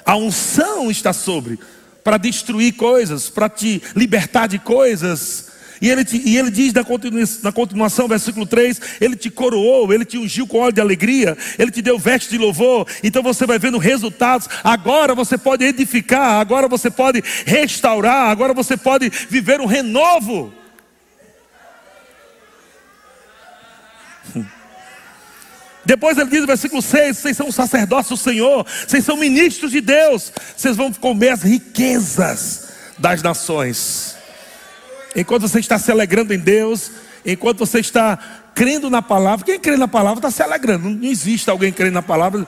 [0.06, 1.60] a unção está sobre,
[2.04, 5.50] para destruir coisas, para te libertar de coisas,
[5.82, 9.94] e ele, te, e ele diz na, continu, na continuação, versículo 3: Ele te coroou,
[9.94, 12.88] ele te ungiu com óleo de alegria, ele te deu veste de louvor.
[13.04, 14.50] Então você vai vendo resultados.
[14.64, 20.52] Agora você pode edificar, agora você pode restaurar, agora você pode viver um renovo.
[25.86, 29.82] Depois ele diz no versículo 6: Vocês são sacerdotes do Senhor, vocês são ministros de
[29.82, 34.17] Deus, vocês vão comer as riquezas das nações
[35.18, 36.92] enquanto você está se alegrando em Deus,
[37.26, 38.18] enquanto você está
[38.54, 40.90] crendo na palavra, quem crê na palavra está se alegrando.
[40.90, 42.48] Não existe alguém crendo na palavra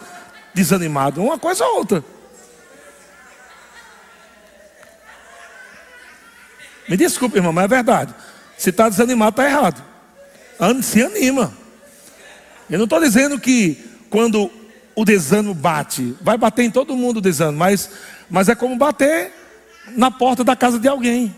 [0.53, 1.21] desanimado.
[1.21, 2.03] Uma coisa ou outra.
[6.87, 8.13] Me desculpe, irmão, mas é verdade.
[8.55, 9.83] Se está desanimado, está errado.
[10.83, 11.51] Se anima.
[12.69, 14.51] Eu não estou dizendo que quando
[14.95, 17.89] o desânimo bate, vai bater em todo mundo o desânimo, mas,
[18.29, 19.31] mas é como bater
[19.95, 21.35] na porta da casa de alguém.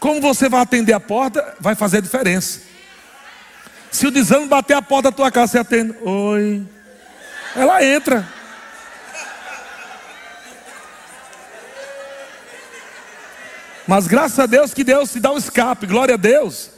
[0.00, 2.62] Como você vai atender a porta, vai fazer diferença.
[3.92, 5.94] Se o desânimo bater a porta da tua casa, você atende.
[6.00, 6.66] Oi.
[7.54, 8.26] Ela entra.
[13.86, 15.86] Mas graças a Deus que Deus te dá o um escape.
[15.86, 16.70] Glória a Deus.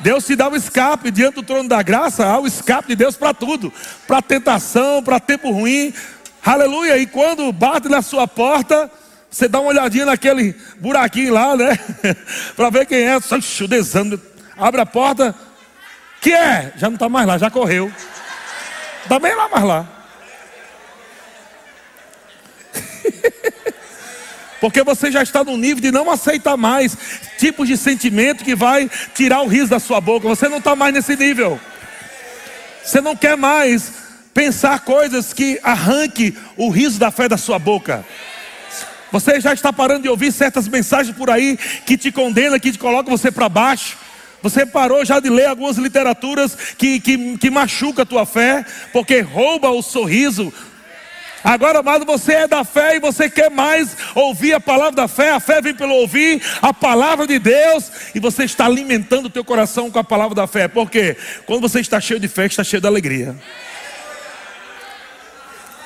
[0.00, 3.16] Deus te dá o escape diante do trono da graça, há o escape de Deus
[3.16, 3.72] para tudo,
[4.06, 5.92] para tentação, para tempo ruim.
[6.44, 6.96] Aleluia!
[6.98, 8.90] E quando bate na sua porta,
[9.30, 11.78] você dá uma olhadinha naquele buraquinho lá, né?
[12.56, 13.16] para ver quem é.
[13.16, 14.20] Oxi, o desânimo.
[14.56, 15.34] Abre a porta.
[16.20, 16.72] Que é?
[16.76, 17.92] Já não está mais lá, já correu.
[19.02, 19.86] Está bem lá mais lá.
[24.60, 26.96] Porque você já está no nível de não aceitar mais
[27.38, 30.26] tipos de sentimento que vai tirar o riso da sua boca.
[30.26, 31.60] Você não está mais nesse nível.
[32.82, 33.92] Você não quer mais
[34.34, 38.04] pensar coisas que arranque o riso da fé da sua boca.
[39.10, 42.78] Você já está parando de ouvir certas mensagens por aí que te condena, que te
[42.78, 43.96] coloca você para baixo.
[44.42, 49.20] Você parou já de ler algumas literaturas que, que, que machuca a tua fé, porque
[49.20, 50.52] rouba o sorriso,
[51.42, 55.30] Agora, amado, você é da fé e você quer mais ouvir a palavra da fé.
[55.30, 59.44] A fé vem pelo ouvir a palavra de Deus e você está alimentando o teu
[59.44, 60.66] coração com a palavra da fé.
[60.66, 61.16] Por quê?
[61.46, 63.36] Quando você está cheio de fé, está cheio de alegria.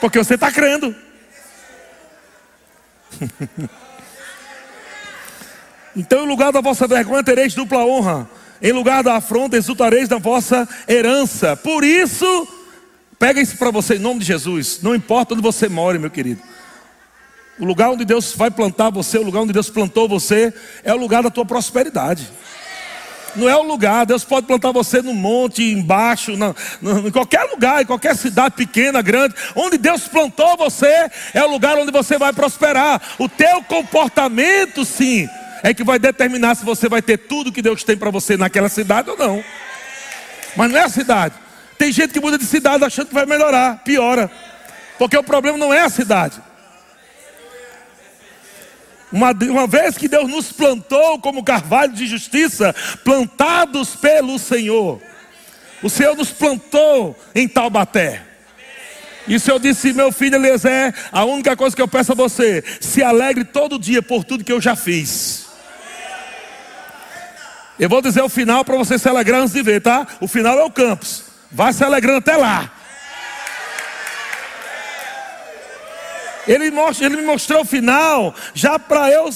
[0.00, 0.94] Porque você está crendo.
[5.96, 8.29] então, em lugar da vossa vergonha, tereis dupla honra.
[8.61, 11.57] Em lugar da afronta, exultareis da vossa herança.
[11.57, 12.48] Por isso
[13.22, 14.81] Pega isso para você em nome de Jesus.
[14.83, 16.42] Não importa onde você mora, meu querido.
[17.57, 20.96] O lugar onde Deus vai plantar você, o lugar onde Deus plantou você, é o
[20.96, 22.29] lugar da tua prosperidade.
[23.34, 27.44] Não é o lugar, Deus pode plantar você no monte, embaixo, na, na, em qualquer
[27.44, 29.34] lugar, em qualquer cidade pequena, grande.
[29.56, 33.00] Onde Deus plantou você, é o lugar onde você vai prosperar.
[33.18, 35.28] O teu comportamento, sim,
[35.62, 38.68] é que vai determinar se você vai ter tudo que Deus tem para você naquela
[38.68, 39.42] cidade ou não.
[40.56, 41.34] Mas não é a cidade.
[41.78, 44.30] Tem gente que muda de cidade achando que vai melhorar, piora.
[44.98, 46.40] Porque o problema não é a cidade.
[49.12, 55.01] Uma, uma vez que Deus nos plantou como carvalho de justiça, plantados pelo Senhor,
[55.83, 58.22] o Senhor nos plantou em Taubaté.
[59.27, 62.64] E o Senhor disse: Meu filho Eliezer, a única coisa que eu peço a você,
[62.81, 65.46] se alegre todo dia por tudo que eu já fiz.
[67.79, 70.07] Eu vou dizer o final para você se alegrar antes de ver, tá?
[70.20, 71.25] O final é o campus.
[71.51, 72.70] Vá se alegrando até lá.
[76.46, 79.31] Ele, mostra, ele me mostrou o final, já para eu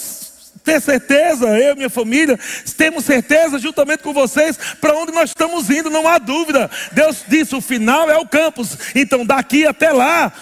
[0.65, 2.39] ter certeza, eu e minha família,
[2.77, 6.69] temos certeza juntamente com vocês para onde nós estamos indo, não há dúvida.
[6.91, 10.33] Deus disse: o final é o campus, então daqui até lá,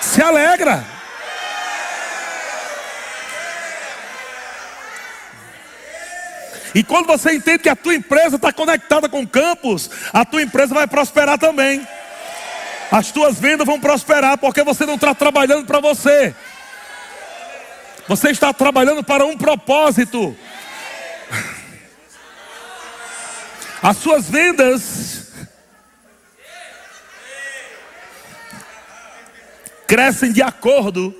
[0.00, 0.84] se alegra.
[6.74, 10.74] E quando você entende que a tua empresa está conectada com campos, a tua empresa
[10.74, 11.86] vai prosperar também.
[12.90, 16.34] As tuas vendas vão prosperar porque você não está trabalhando para você.
[18.08, 20.36] Você está trabalhando para um propósito.
[23.82, 25.32] As suas vendas
[29.86, 31.14] crescem de acordo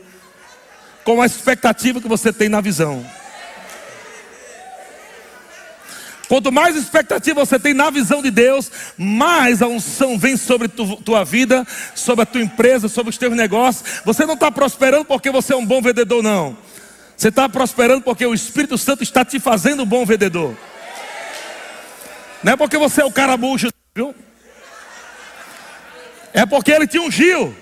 [1.05, 3.05] com a expectativa que você tem na visão.
[6.29, 10.97] Quanto mais expectativa você tem na visão de Deus, mais a unção vem sobre tu,
[10.97, 14.01] tua vida, sobre a tua empresa, sobre os teus negócios.
[14.05, 16.57] Você não está prosperando porque você é um bom vendedor, não.
[17.17, 20.57] Você está prosperando porque o Espírito Santo está te fazendo um bom vendedor.
[22.43, 24.15] Não é porque você é o caramujo, viu?
[26.33, 27.57] É porque ele te ungiu.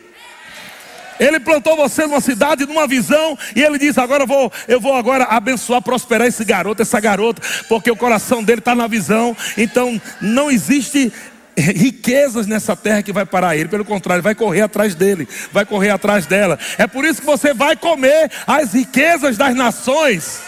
[1.18, 4.94] Ele plantou você numa cidade, numa visão, e ele diz: agora eu vou, eu vou
[4.94, 9.37] agora abençoar, prosperar esse garoto, essa garota, porque o coração dele está na visão.
[9.57, 11.12] Então não existe
[11.57, 15.90] riquezas nessa terra que vai parar ele, pelo contrário, vai correr atrás dele, vai correr
[15.90, 16.59] atrás dela.
[16.79, 20.40] É por isso que você vai comer as riquezas das nações.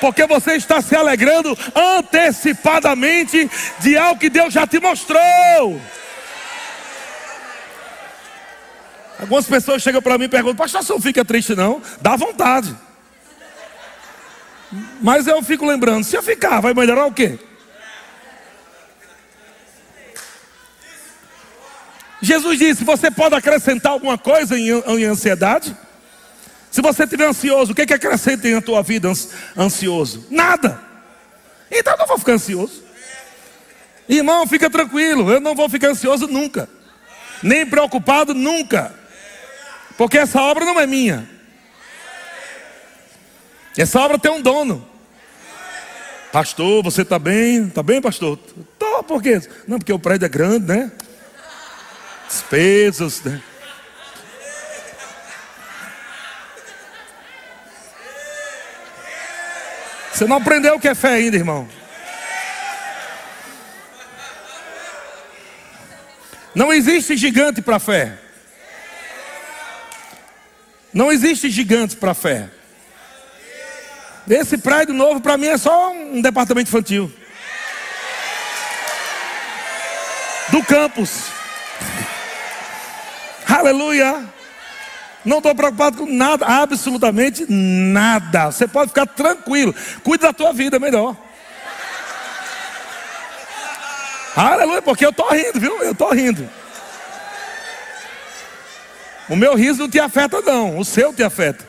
[0.00, 5.80] Porque você está se alegrando antecipadamente de algo que Deus já te mostrou.
[9.18, 11.80] Algumas pessoas chegam para mim e perguntam: Pastor, você não fica triste, não?
[12.00, 12.76] Dá vontade.
[15.00, 17.38] Mas eu fico lembrando: se eu ficar, vai melhorar o quê?
[22.20, 25.76] Jesus disse: Você pode acrescentar alguma coisa em, ansiedade?
[26.70, 29.10] Se você estiver ansioso, o que, que acrescenta em tua vida
[29.56, 30.26] ansioso?
[30.30, 30.80] Nada.
[31.70, 32.84] Então eu não vou ficar ansioso.
[34.08, 36.68] Irmão, fica tranquilo, eu não vou ficar ansioso nunca.
[37.42, 38.94] Nem preocupado nunca.
[39.96, 41.28] Porque essa obra não é minha.
[43.76, 44.86] Essa obra tem um dono.
[46.32, 47.68] Pastor, você está bem?
[47.68, 48.38] Está bem, pastor?
[48.38, 49.40] Estou, por quê?
[49.66, 50.92] Não, porque o prédio é grande, né?
[52.28, 53.40] Despesas, né?
[60.12, 61.68] Você não aprendeu o que é fé ainda, irmão.
[66.54, 68.25] Não existe gigante para fé.
[70.96, 72.48] Não existe gigantes para fé.
[74.26, 77.12] Esse prédio novo para mim é só um departamento infantil.
[80.48, 81.24] Do campus.
[83.46, 84.24] Aleluia.
[85.22, 88.46] Não estou preocupado com nada, absolutamente nada.
[88.50, 89.74] Você pode ficar tranquilo.
[90.02, 91.14] Cuide da tua vida melhor.
[94.34, 95.82] Aleluia, porque eu estou rindo, viu?
[95.82, 96.48] Eu estou rindo.
[99.28, 100.78] O meu riso não te afeta, não.
[100.78, 101.64] O seu te afeta.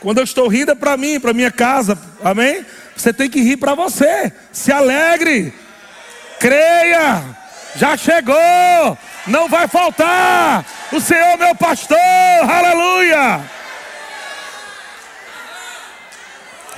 [0.00, 1.98] Quando eu estou rindo é para mim, para minha casa.
[2.24, 2.64] Amém?
[2.96, 4.32] Você tem que rir para você.
[4.50, 5.54] Se alegre.
[6.38, 7.22] Creia.
[7.76, 8.98] Já chegou.
[9.26, 10.64] Não vai faltar.
[10.92, 11.98] O Senhor meu pastor.
[11.98, 13.40] Aleluia.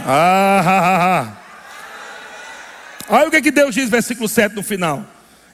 [0.04, 1.42] Ah, ah, ah, ah.
[3.08, 5.04] Olha o que, que Deus diz, versículo 7 no final.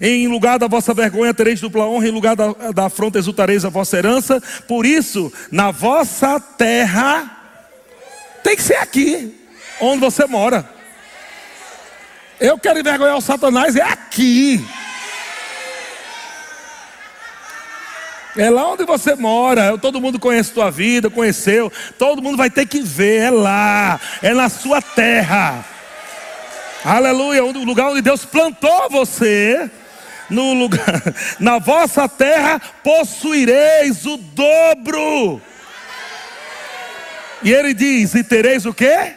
[0.00, 3.68] Em lugar da vossa vergonha tereis dupla honra, em lugar da, da afronta exultareis a
[3.68, 4.40] vossa herança.
[4.68, 7.28] Por isso, na vossa terra,
[8.44, 9.34] tem que ser aqui,
[9.80, 10.68] onde você mora.
[12.40, 14.64] Eu quero envergonhar o Satanás, é aqui.
[18.36, 22.66] É lá onde você mora, todo mundo conhece tua vida, conheceu, todo mundo vai ter
[22.66, 25.64] que ver, é lá, é na sua terra.
[26.84, 29.68] Aleluia, o lugar onde Deus plantou você
[30.30, 31.02] no lugar,
[31.40, 35.40] na vossa terra possuireis o dobro.
[37.42, 39.14] E ele diz: E tereis o quê?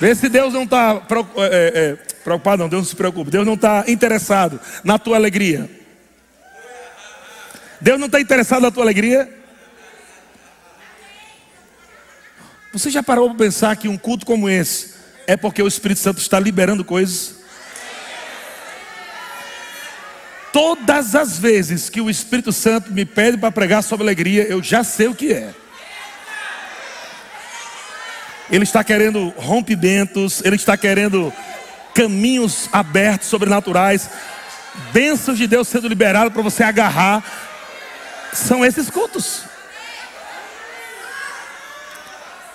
[0.00, 1.02] Vê se Deus não está
[1.36, 3.30] é, é, é, preocupado, não, Deus não se preocupa.
[3.30, 5.68] Deus não está interessado na tua alegria.
[7.80, 9.28] Deus não está interessado na tua alegria.
[12.72, 14.99] Você já parou para pensar que um culto como esse
[15.30, 17.36] é porque o Espírito Santo está liberando coisas.
[20.52, 24.82] Todas as vezes que o Espírito Santo me pede para pregar sobre alegria, eu já
[24.82, 25.54] sei o que é.
[28.50, 31.32] Ele está querendo rompimentos, ele está querendo
[31.94, 34.10] caminhos abertos, sobrenaturais,
[34.92, 37.22] bênçãos de Deus sendo liberadas para você agarrar.
[38.32, 39.44] São esses cultos.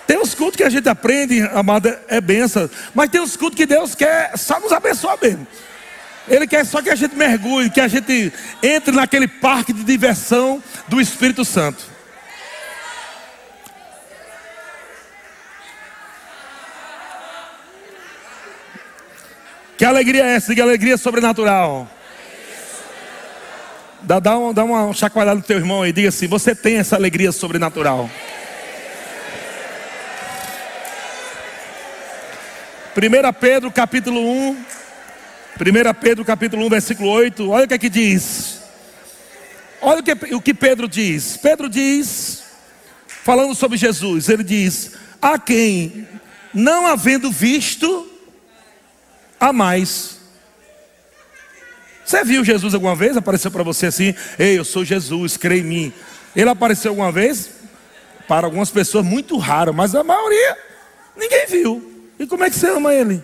[0.06, 2.70] Tem os cultos que a gente aprende, amada, é benção.
[2.94, 5.46] Mas tem os cultos que Deus quer só nos abençoar mesmo.
[6.28, 8.32] Ele quer só que a gente mergulhe, que a gente
[8.62, 11.96] entre naquele parque de diversão do Espírito Santo.
[19.76, 20.54] Que alegria é essa?
[20.54, 21.88] Que alegria sobrenatural.
[24.02, 26.96] Dá, dá, uma, dá uma chacoalhada no teu irmão e diga assim: Você tem essa
[26.96, 28.08] alegria sobrenatural.
[32.96, 34.52] 1 Pedro capítulo 1.
[34.54, 34.56] 1
[36.00, 37.50] Pedro capítulo 1, versículo 8.
[37.50, 38.62] Olha o que é que diz.
[39.82, 41.36] Olha o que, o que Pedro diz.
[41.36, 42.44] Pedro diz,
[43.06, 46.08] falando sobre Jesus, ele diz: A quem,
[46.54, 48.10] não havendo visto,
[49.38, 50.16] a mais.
[52.02, 53.14] Você viu Jesus alguma vez?
[53.14, 55.92] Apareceu para você assim: Ei, eu sou Jesus, crê em mim.
[56.34, 57.50] Ele apareceu alguma vez?
[58.26, 60.56] Para algumas pessoas, muito raro, mas a maioria,
[61.14, 61.95] ninguém viu.
[62.18, 63.22] E como é que você ama ele?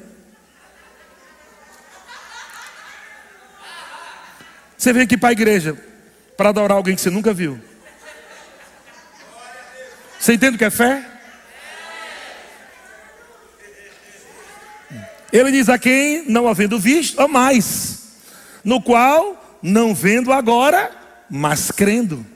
[4.77, 5.77] Você vem aqui para a igreja
[6.37, 7.61] para adorar alguém que você nunca viu.
[10.19, 11.07] Você entende o que é fé?
[15.33, 18.19] Ele diz a quem, não havendo visto, a mais,
[18.63, 20.91] no qual, não vendo agora,
[21.31, 22.27] mas crendo.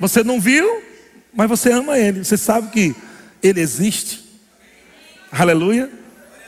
[0.00, 0.82] Você não viu,
[1.32, 2.24] mas você ama Ele.
[2.24, 2.94] Você sabe que
[3.42, 4.21] Ele existe.
[5.32, 5.90] Aleluia.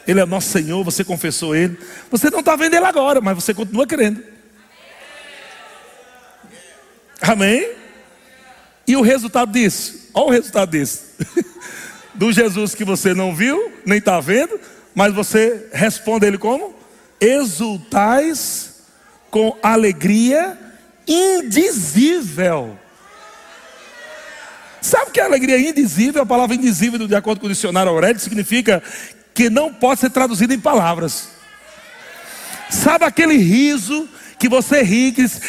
[0.07, 1.79] Ele é nosso Senhor, você confessou Ele.
[2.11, 4.23] Você não está vendo Ele agora, mas você continua crendo.
[7.23, 7.73] Amém?
[8.87, 10.11] E o resultado disso?
[10.13, 11.03] Olha o resultado disso.
[12.15, 14.61] Do Jesus que você não viu, nem está vendo,
[14.95, 16.75] mas você responde Ele como?
[17.19, 18.83] Exultais
[19.31, 20.59] com alegria
[21.09, 22.79] indizível
[24.85, 26.21] Sabe o que é alegria indizível?
[26.21, 28.83] A palavra indizível, de acordo com o dicionário Aurélio, significa
[29.33, 31.31] que não pode ser traduzida em palavras.
[32.69, 34.07] Sabe aquele riso
[34.39, 35.41] que você ri, que diz,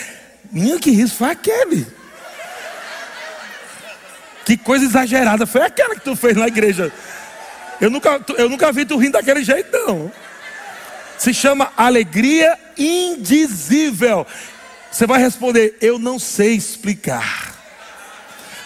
[0.50, 1.86] minha, que riso foi aquele?
[4.46, 6.90] Que coisa exagerada foi aquela que tu fez na igreja.
[7.82, 10.10] Eu nunca, eu nunca vi tu rindo daquele jeito, não.
[11.18, 14.26] Se chama alegria indizível.
[14.90, 17.55] Você vai responder, eu não sei explicar.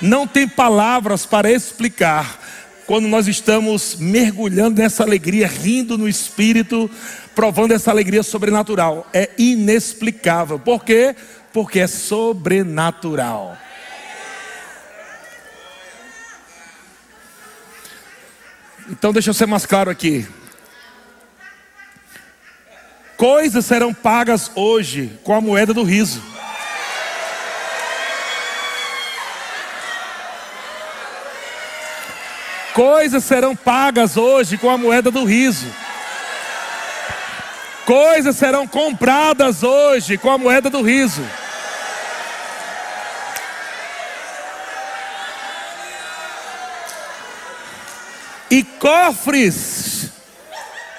[0.01, 2.39] Não tem palavras para explicar
[2.85, 6.89] quando nós estamos mergulhando nessa alegria, rindo no espírito,
[7.35, 9.07] provando essa alegria sobrenatural.
[9.13, 10.57] É inexplicável.
[10.57, 11.15] Por quê?
[11.53, 13.57] Porque é sobrenatural.
[18.89, 20.27] Então deixa eu ser mais claro aqui.
[23.15, 26.23] Coisas serão pagas hoje com a moeda do riso.
[32.74, 35.67] Coisas serão pagas hoje com a moeda do riso.
[37.86, 41.26] Coisas serão compradas hoje com a moeda do riso.
[48.51, 50.09] E cofres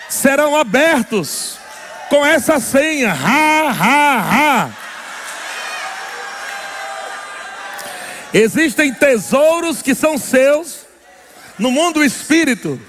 [0.08, 1.58] serão abertos
[2.08, 3.12] com essa senha.
[3.12, 4.70] Ha, ha, ha.
[8.34, 10.89] Existem tesouros que são seus
[11.60, 12.80] no mundo espírito.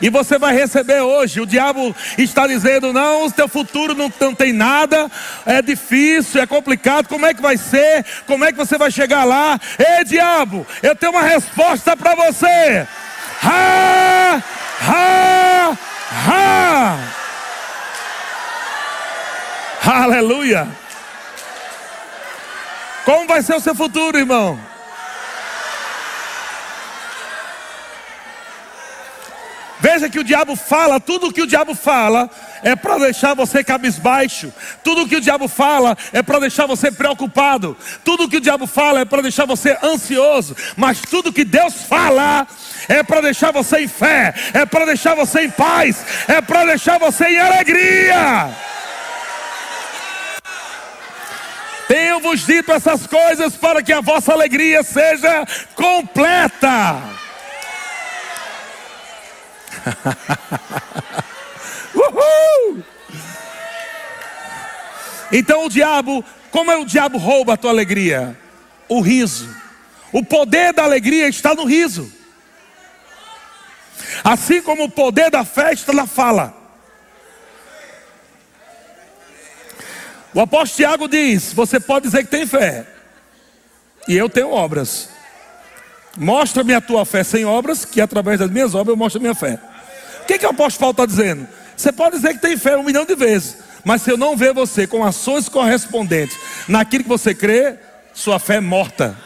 [0.00, 1.40] E você vai receber hoje.
[1.40, 5.10] O diabo está dizendo: não, o teu futuro não, não tem nada,
[5.44, 7.06] é difícil, é complicado.
[7.06, 8.06] Como é que vai ser?
[8.26, 9.60] Como é que você vai chegar lá?
[9.78, 12.86] Ei, diabo, eu tenho uma resposta para você.
[13.42, 14.42] Ha!
[14.88, 15.78] Ha!
[16.28, 16.98] Ha!
[19.84, 20.68] Aleluia!
[23.04, 24.69] Como vai ser o seu futuro, irmão?
[29.80, 32.28] Veja que o diabo fala, tudo que o diabo fala
[32.62, 34.52] é para deixar você cabisbaixo.
[34.84, 37.76] Tudo que o diabo fala é para deixar você preocupado.
[38.04, 40.54] Tudo que o diabo fala é para deixar você ansioso.
[40.76, 42.46] Mas tudo que Deus fala
[42.88, 46.98] é para deixar você em fé, é para deixar você em paz, é para deixar
[46.98, 48.50] você em alegria.
[51.88, 57.20] Tenho-vos dito essas coisas para que a vossa alegria seja completa.
[61.94, 62.84] Uhul!
[65.32, 68.36] Então o diabo, como é o diabo rouba a tua alegria?
[68.88, 69.48] O riso.
[70.12, 72.12] O poder da alegria está no riso.
[74.24, 76.54] Assim como o poder da fé está na fala.
[80.34, 82.86] O apóstolo Tiago diz: Você pode dizer que tem fé,
[84.08, 85.10] e eu tenho obras.
[86.16, 89.34] Mostra-me a tua fé sem obras, que através das minhas obras eu mostro a minha
[89.34, 89.58] fé.
[90.30, 91.48] Que, que o apóstolo Paulo está dizendo?
[91.76, 94.54] Você pode dizer que tem fé um milhão de vezes, mas se eu não ver
[94.54, 97.74] você com ações correspondentes naquilo que você crê,
[98.14, 99.16] sua fé é morta.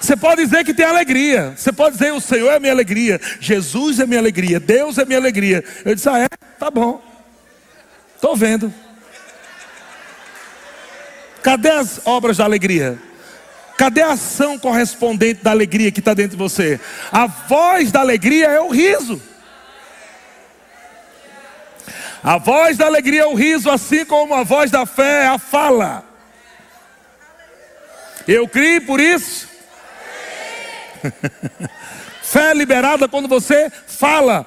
[0.00, 1.54] Você pode dizer que tem alegria.
[1.56, 3.20] Você pode dizer: O Senhor é minha alegria.
[3.38, 4.58] Jesus é minha alegria.
[4.58, 5.62] Deus é minha alegria.
[5.84, 6.28] Eu disse: Ah, é?
[6.58, 7.00] Tá bom.
[8.16, 8.74] Estou vendo.
[11.40, 12.98] Cadê as obras da alegria?
[13.80, 16.78] Cadê a ação correspondente da alegria que está dentro de você?
[17.10, 19.22] A voz da alegria é o riso.
[22.22, 25.38] A voz da alegria é o riso, assim como a voz da fé é a
[25.38, 26.04] fala.
[28.28, 29.48] Eu criei por isso.
[32.22, 34.44] fé liberada quando você fala.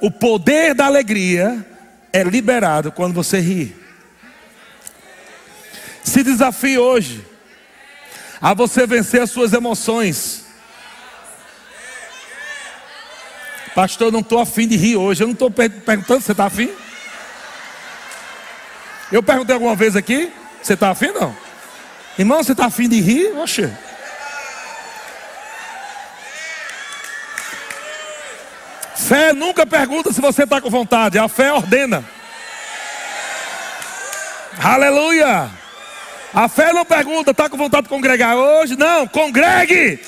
[0.00, 1.62] O poder da alegria
[2.10, 3.76] é liberado quando você ri.
[6.02, 7.28] Se desafie hoje
[8.40, 10.46] a você vencer as suas emoções.
[13.74, 15.22] Pastor, eu não estou afim de rir hoje.
[15.22, 16.70] Eu não estou perguntando se você está afim.
[19.12, 20.32] Eu perguntei alguma vez aqui,
[20.62, 21.36] você está afim não?
[22.16, 23.36] Irmão, você está afim de rir?
[23.38, 23.72] Oxe.
[28.94, 32.04] Fé nunca pergunta se você está com vontade, a fé ordena.
[34.62, 35.50] Aleluia.
[36.32, 38.76] A fé não pergunta, está com vontade de congregar hoje?
[38.76, 39.98] Não, congregue.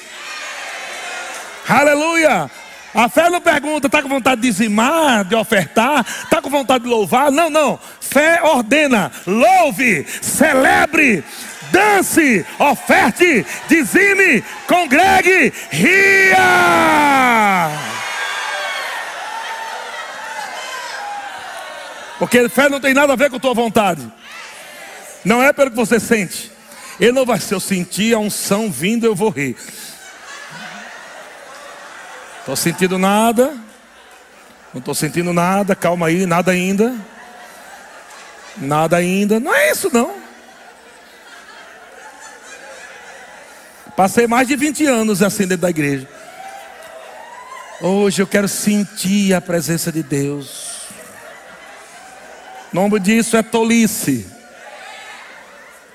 [1.68, 2.50] Aleluia.
[2.94, 6.90] A fé não pergunta, está com vontade de dizimar, de ofertar, está com vontade de
[6.90, 7.30] louvar?
[7.32, 7.80] Não, não.
[8.00, 11.24] Fé ordena, louve, celebre,
[11.70, 16.38] dance, oferte, dizime, congregue, ria.
[22.18, 24.06] Porque fé não tem nada a ver com tua vontade.
[25.24, 26.50] Não é pelo que você sente.
[26.98, 29.56] Ele não vai ser eu sentir a unção vindo, eu vou rir.
[32.40, 33.56] Estou sentindo nada.
[34.74, 35.76] Não estou sentindo nada.
[35.76, 36.94] Calma aí, nada ainda.
[38.56, 39.38] Nada ainda.
[39.38, 40.22] Não é isso não.
[43.96, 46.08] Passei mais de 20 anos assim dentro da igreja.
[47.80, 50.82] Hoje eu quero sentir a presença de Deus.
[52.72, 54.32] O nome disso é tolice.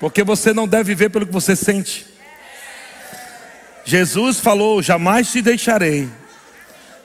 [0.00, 2.06] Porque você não deve viver pelo que você sente.
[3.84, 6.08] Jesus falou: Jamais te deixarei,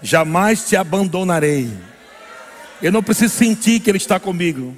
[0.02, 1.72] jamais te abandonarei.
[2.82, 4.76] Eu não preciso sentir que Ele está comigo,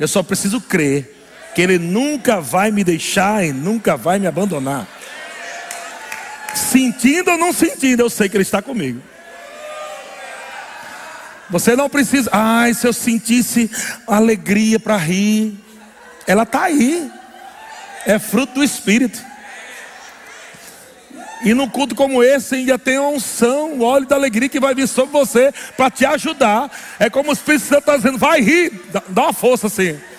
[0.00, 1.14] eu só preciso crer
[1.54, 4.88] que Ele nunca vai me deixar e nunca vai me abandonar.
[6.54, 9.00] Sentindo ou não sentindo, eu sei que Ele está comigo.
[11.50, 13.70] Você não precisa, ai, se eu sentisse
[14.06, 15.54] alegria para rir,
[16.26, 17.10] ela está aí,
[18.06, 19.22] é fruto do Espírito.
[21.44, 24.74] E num culto como esse ainda tem a unção, o óleo da alegria que vai
[24.74, 26.70] vir sobre você para te ajudar.
[26.98, 28.72] É como o Espírito Santo está dizendo, vai rir,
[29.08, 29.98] dá uma força assim.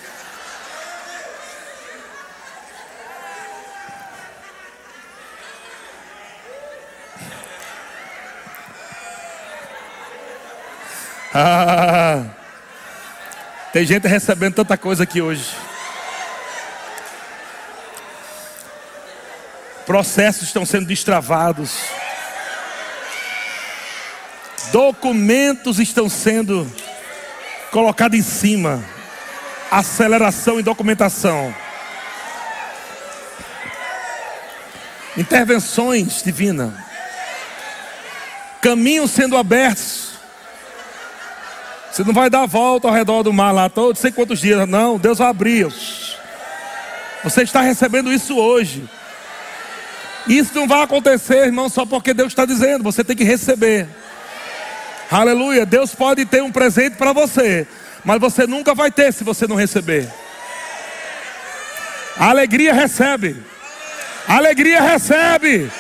[11.38, 12.24] Ah,
[13.74, 15.54] tem gente recebendo tanta coisa aqui hoje.
[19.86, 21.78] Processos estão sendo destravados.
[24.72, 26.72] Documentos estão sendo
[27.72, 28.84] colocados em cima.
[29.70, 31.54] Aceleração e documentação.
[35.16, 36.74] Intervenções divinas.
[38.62, 40.14] Caminhos sendo abertos.
[41.92, 44.68] Você não vai dar a volta ao redor do mar lá todo, sei quantos dias.
[44.68, 45.68] Não, Deus vai abrir.
[47.24, 48.90] Você está recebendo isso hoje.
[50.28, 52.84] Isso não vai acontecer, irmão, só porque Deus está dizendo.
[52.84, 53.88] Você tem que receber.
[55.12, 55.66] Aleluia.
[55.66, 57.68] Deus pode ter um presente para você,
[58.04, 60.12] mas você nunca vai ter se você não receber.
[62.18, 63.36] A alegria recebe.
[64.28, 65.72] A alegria recebe.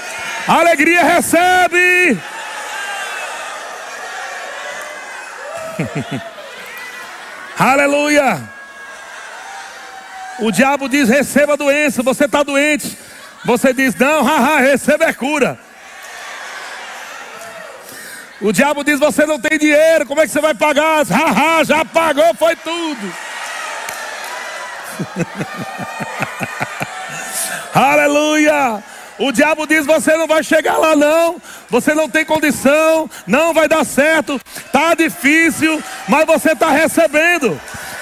[0.47, 2.19] A alegria recebe.
[7.57, 8.41] Aleluia.
[10.39, 13.04] O diabo diz: receba a doença, você está doente.
[13.45, 14.61] Você diz: não, haha,
[15.07, 15.59] a cura.
[18.41, 21.05] O diabo diz: você não tem dinheiro, como é que você vai pagar?
[21.05, 23.13] Haha, já pagou, foi tudo.
[27.73, 28.83] Aleluia.
[29.17, 31.41] O diabo diz: você não vai chegar lá, não.
[31.69, 34.39] Você não tem condição, não vai dar certo.
[34.71, 37.59] Tá difícil, mas você está recebendo.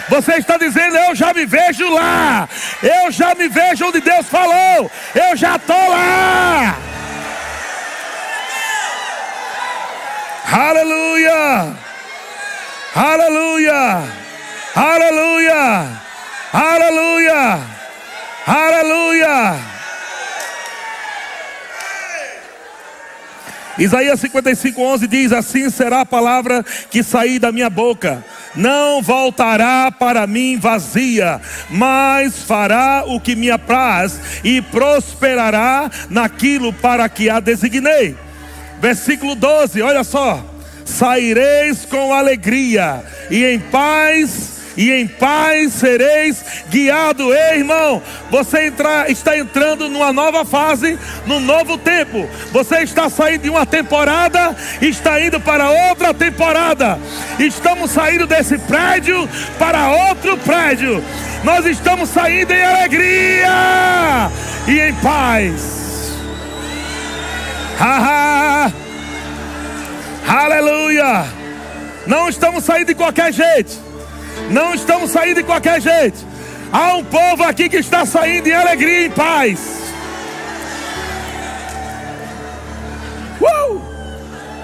[0.10, 2.48] Você está dizendo: eu já me vejo lá.
[2.82, 4.92] Eu já me vejo onde Deus falou.
[5.16, 6.76] Eu já estou lá.
[10.52, 11.76] Aleluia!
[12.96, 14.04] Aleluia!
[14.76, 15.88] Aleluia!
[16.54, 17.60] Aleluia!
[18.46, 19.73] Aleluia!
[23.78, 28.24] Isaías 55, 11 diz: Assim será a palavra que sair da minha boca,
[28.56, 37.08] não voltará para mim vazia, mas fará o que me apraz e prosperará naquilo para
[37.10, 38.16] que a designei.
[38.80, 40.46] Versículo 12, olha só:
[40.86, 47.34] Saireis com alegria e em paz e em paz sereis guiado.
[47.34, 52.28] Ei, irmão, você entra, está entrando numa nova fase, num novo tempo.
[52.52, 57.00] Você está saindo de uma temporada, está indo para outra temporada.
[57.40, 59.28] Estamos saindo desse prédio
[59.60, 61.04] para outro prédio.
[61.44, 64.32] Nós estamos saindo em alegria
[64.68, 65.84] e em paz.
[67.80, 68.72] Ha, ha.
[70.26, 71.26] Aleluia!
[72.08, 73.93] Não estamos saindo de qualquer jeito.
[74.50, 76.26] Não estamos saindo de qualquer jeito.
[76.72, 79.60] Há um povo aqui que está saindo em alegria e em paz.
[83.40, 83.82] Uh!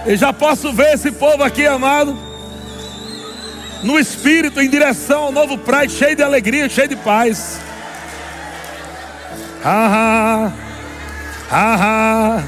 [0.06, 2.18] Eu já posso ver esse povo aqui, amado,
[3.84, 7.60] no espírito, em direção ao novo prédio, cheio de alegria, cheio de paz.
[9.64, 10.52] Ah,
[11.52, 12.42] ah,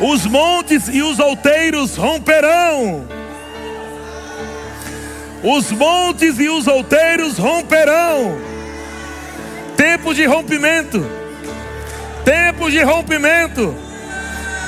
[0.00, 3.06] Os montes e os outeiros romperão
[5.48, 8.36] os montes e os outeiros romperão.
[9.76, 11.06] Tempo de rompimento.
[12.24, 13.72] Tempo de rompimento.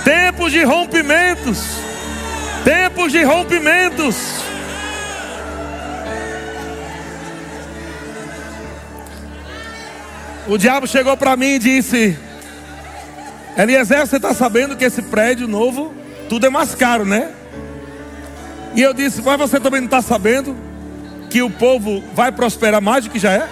[0.05, 1.59] Tempos de rompimentos.
[2.65, 4.17] Tempos de rompimentos.
[10.47, 12.17] O diabo chegou para mim e disse:
[13.57, 15.93] Eliezer, você está sabendo que esse prédio novo,
[16.29, 17.33] tudo é mais caro, né?
[18.77, 20.68] E eu disse: Mas você também não está sabendo?
[21.31, 23.49] Que o povo vai prosperar mais do que já é?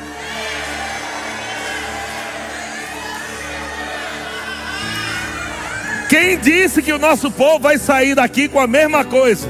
[6.09, 9.49] Quem disse que o nosso povo vai sair daqui com a mesma coisa?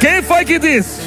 [0.00, 1.00] Quem foi que disse?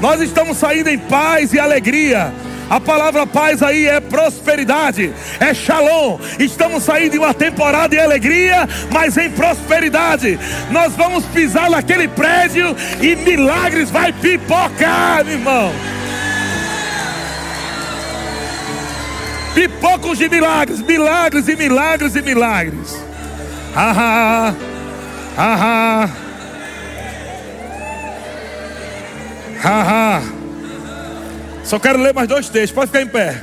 [0.00, 2.32] Nós estamos saindo em paz e alegria.
[2.72, 6.18] A palavra paz aí é prosperidade, é shalom.
[6.38, 10.40] Estamos saindo de uma temporada de alegria, mas em prosperidade.
[10.70, 15.70] Nós vamos pisar naquele prédio e milagres vai pipocar, meu irmão.
[19.54, 23.04] Pipocos de milagres, milagres e milagres e milagres.
[23.74, 24.54] Haha,
[25.36, 26.10] haha,
[29.62, 30.41] haha.
[31.64, 33.40] Só quero ler mais dois textos, pode ficar em pé.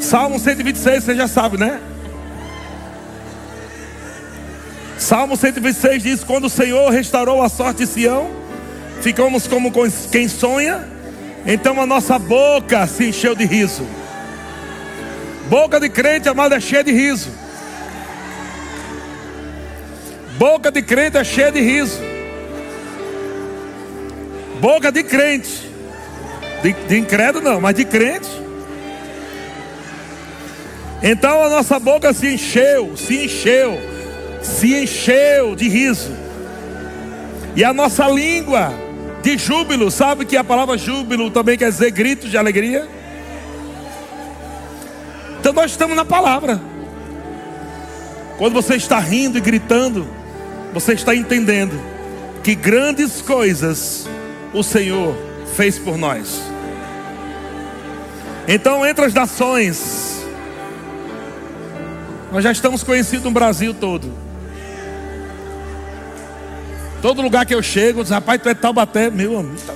[0.00, 1.80] Salmo 126, você já sabe, né?
[4.96, 8.30] Salmo 126 diz: Quando o Senhor restaurou a sorte de Sião,
[9.00, 9.72] ficamos como
[10.10, 10.88] quem sonha,
[11.46, 13.86] então a nossa boca se encheu de riso.
[15.48, 17.30] Boca de crente, amada, é cheia de riso.
[20.38, 22.00] Boca de crente é cheia de riso.
[24.60, 25.67] Boca de crente
[26.62, 28.28] de, de incrédulo não, mas de crente.
[31.02, 33.78] Então a nossa boca se encheu, se encheu,
[34.42, 36.10] se encheu de riso.
[37.54, 38.72] E a nossa língua
[39.22, 42.88] de júbilo, sabe que a palavra júbilo também quer dizer gritos de alegria?
[45.40, 46.60] Então nós estamos na palavra.
[48.36, 50.06] Quando você está rindo e gritando,
[50.72, 51.80] você está entendendo
[52.42, 54.08] que grandes coisas
[54.52, 55.27] o Senhor
[55.58, 56.40] fez por nós.
[58.46, 60.24] Então, entre as nações,
[62.30, 64.08] nós já estamos conhecidos no Brasil todo.
[67.02, 69.60] Todo lugar que eu chego, rapaz, tu é Taubaté, meu amigo.
[69.66, 69.74] Tá...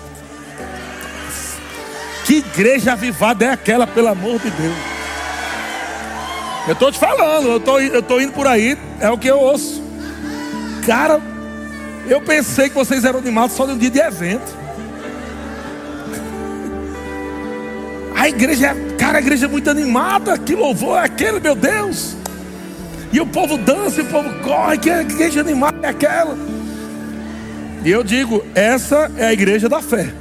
[2.26, 4.76] Que igreja avivada é aquela, pelo amor de Deus?
[6.68, 9.40] Eu estou te falando, eu tô, eu tô indo por aí, é o que eu
[9.40, 9.82] ouço.
[10.86, 11.20] Cara,
[12.06, 14.61] eu pensei que vocês eram animados só no dia de evento.
[18.22, 20.38] A igreja, é, cara, a igreja é muito animada.
[20.38, 22.16] Que louvor é aquele, meu Deus?
[23.12, 24.78] E o povo dança, o povo corre.
[24.78, 26.38] Que igreja animada é aquela?
[27.84, 30.14] E eu digo: essa é a igreja da fé.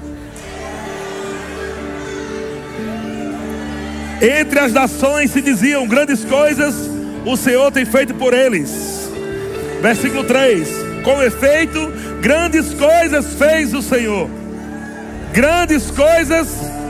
[4.19, 6.73] Entre as nações se diziam grandes coisas,
[7.23, 9.11] o Senhor tem feito por eles.
[9.79, 10.67] Versículo 3:
[11.03, 14.27] Com efeito, grandes coisas fez o Senhor.
[15.31, 16.80] Grandes coisas fez.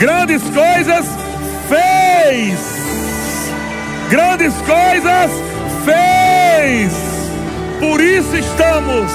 [0.00, 1.06] Grandes coisas
[1.68, 2.58] fez.
[4.08, 5.30] Grandes coisas
[5.84, 6.92] fez.
[7.78, 9.12] Por isso estamos.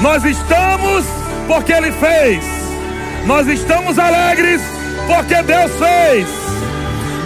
[0.00, 1.04] Nós estamos
[1.46, 2.44] porque Ele fez.
[3.26, 4.60] Nós estamos alegres
[5.06, 6.26] porque Deus fez.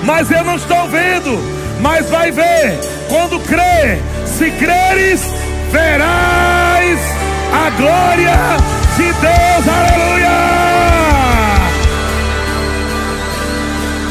[0.05, 1.39] Mas eu não estou vendo,
[1.81, 2.79] mas vai ver
[3.09, 4.03] quando crer.
[4.27, 5.23] Se creres,
[5.73, 6.99] verás
[7.53, 10.29] a glória de Deus, aleluia!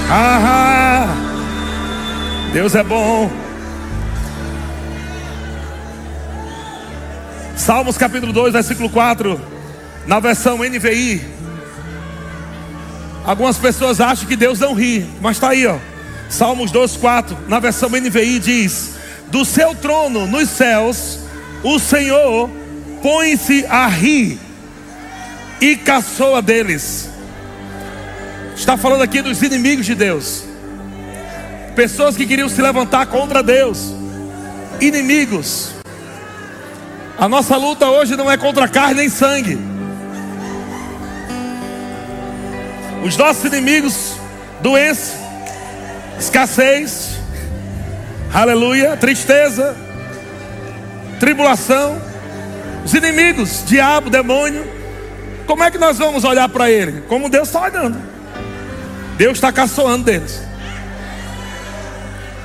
[0.09, 1.07] Ah,
[2.53, 3.29] Deus é bom.
[7.57, 9.41] Salmos capítulo 2, versículo 4,
[10.05, 11.21] na versão NVI.
[13.25, 15.75] Algumas pessoas acham que Deus não ri, mas está aí, ó.
[16.29, 18.95] Salmos 2, 4, na versão NVI diz:
[19.27, 21.19] Do seu trono nos céus,
[21.61, 22.49] o Senhor
[23.01, 24.46] põe-se a rir
[25.61, 27.09] e caçoa deles.
[28.55, 30.43] Está falando aqui dos inimigos de Deus.
[31.75, 33.93] Pessoas que queriam se levantar contra Deus.
[34.81, 35.71] Inimigos.
[37.17, 39.59] A nossa luta hoje não é contra carne nem sangue.
[43.03, 44.13] Os nossos inimigos,
[44.61, 45.13] doença,
[46.19, 47.17] escassez,
[48.33, 49.75] aleluia, tristeza,
[51.19, 52.01] tribulação,
[52.83, 54.76] os inimigos, diabo, demônio,
[55.47, 57.01] como é que nós vamos olhar para ele?
[57.07, 57.97] Como Deus está olhando.
[59.17, 60.43] Deus está caçoando deles.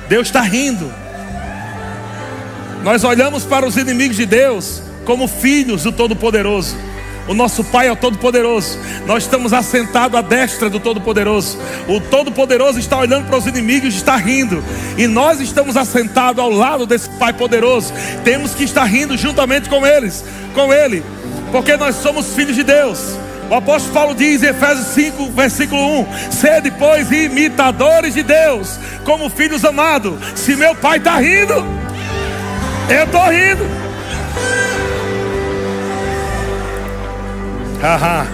[0.07, 0.91] Deus está rindo.
[2.81, 6.77] Nós olhamos para os inimigos de Deus como filhos do Todo-Poderoso.
[7.27, 8.79] O nosso Pai é o Todo-Poderoso.
[9.05, 11.57] Nós estamos assentados à destra do Todo-Poderoso.
[11.87, 14.63] O Todo-Poderoso está olhando para os inimigos e está rindo.
[14.97, 17.93] E nós estamos assentados ao lado desse Pai poderoso.
[18.23, 20.23] Temos que estar rindo juntamente com eles,
[20.53, 21.03] com Ele
[21.53, 23.15] porque nós somos filhos de Deus.
[23.47, 29.29] O apóstolo Paulo diz em Efésios 5, versículo 1: Sede, pois, imitadores de Deus, como
[29.29, 30.15] filhos amados.
[30.33, 31.53] Se meu pai está rindo,
[32.89, 33.63] eu estou rindo.
[37.83, 38.25] Haha.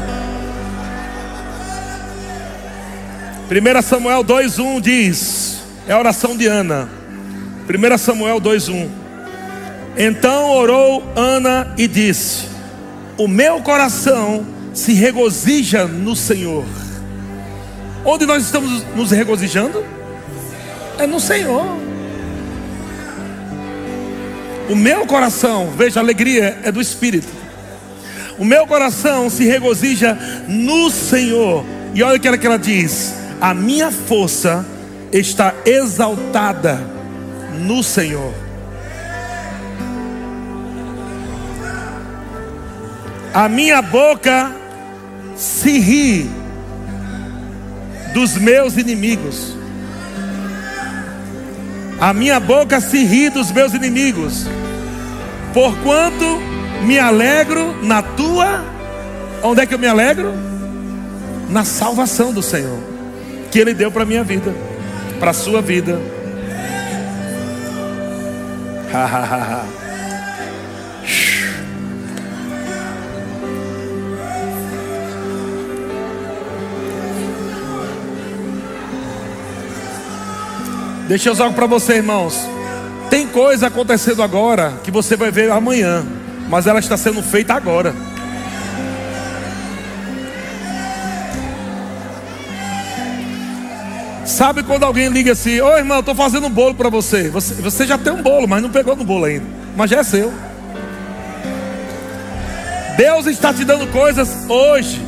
[3.52, 6.88] 1 Samuel 2,1 diz: É a oração de Ana.
[7.68, 8.88] 1 Samuel 2,1.
[9.98, 12.59] Então orou Ana e disse:
[13.20, 16.64] O meu coração se regozija no Senhor.
[18.06, 19.84] Onde nós estamos nos regozijando?
[20.98, 21.78] É no Senhor.
[24.70, 27.28] O meu coração, veja, a alegria é do Espírito.
[28.38, 30.18] O meu coração se regozija
[30.48, 31.66] no Senhor.
[31.94, 34.66] E olha o que ela, diz: A minha força
[35.12, 36.80] está exaltada
[37.68, 38.49] no Senhor.
[43.34, 44.52] A minha boca
[45.36, 46.30] se ri
[48.14, 49.56] dos meus inimigos.
[52.00, 54.48] A minha boca se ri dos meus inimigos.
[55.54, 56.40] Porquanto
[56.86, 58.64] me alegro na tua.
[59.44, 60.34] Onde é que eu me alegro?
[61.50, 62.80] Na salvação do Senhor,
[63.52, 64.54] que Ele deu para a minha vida,
[65.20, 66.00] para a sua vida.
[68.92, 69.89] Ha ha ha ha.
[81.10, 82.48] Deixa eu algo para você, irmãos.
[83.10, 86.06] Tem coisa acontecendo agora que você vai ver amanhã,
[86.48, 87.96] mas ela está sendo feita agora.
[94.24, 97.28] Sabe quando alguém liga assim: Ô irmão, estou fazendo um bolo para você.
[97.28, 97.56] você.
[97.56, 99.48] Você já tem um bolo, mas não pegou no bolo ainda.
[99.76, 100.32] Mas já é seu.
[102.96, 105.02] Deus está te dando coisas hoje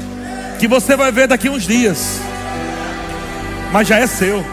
[0.58, 2.20] que você vai ver daqui uns dias.
[3.72, 4.44] Mas já é seu.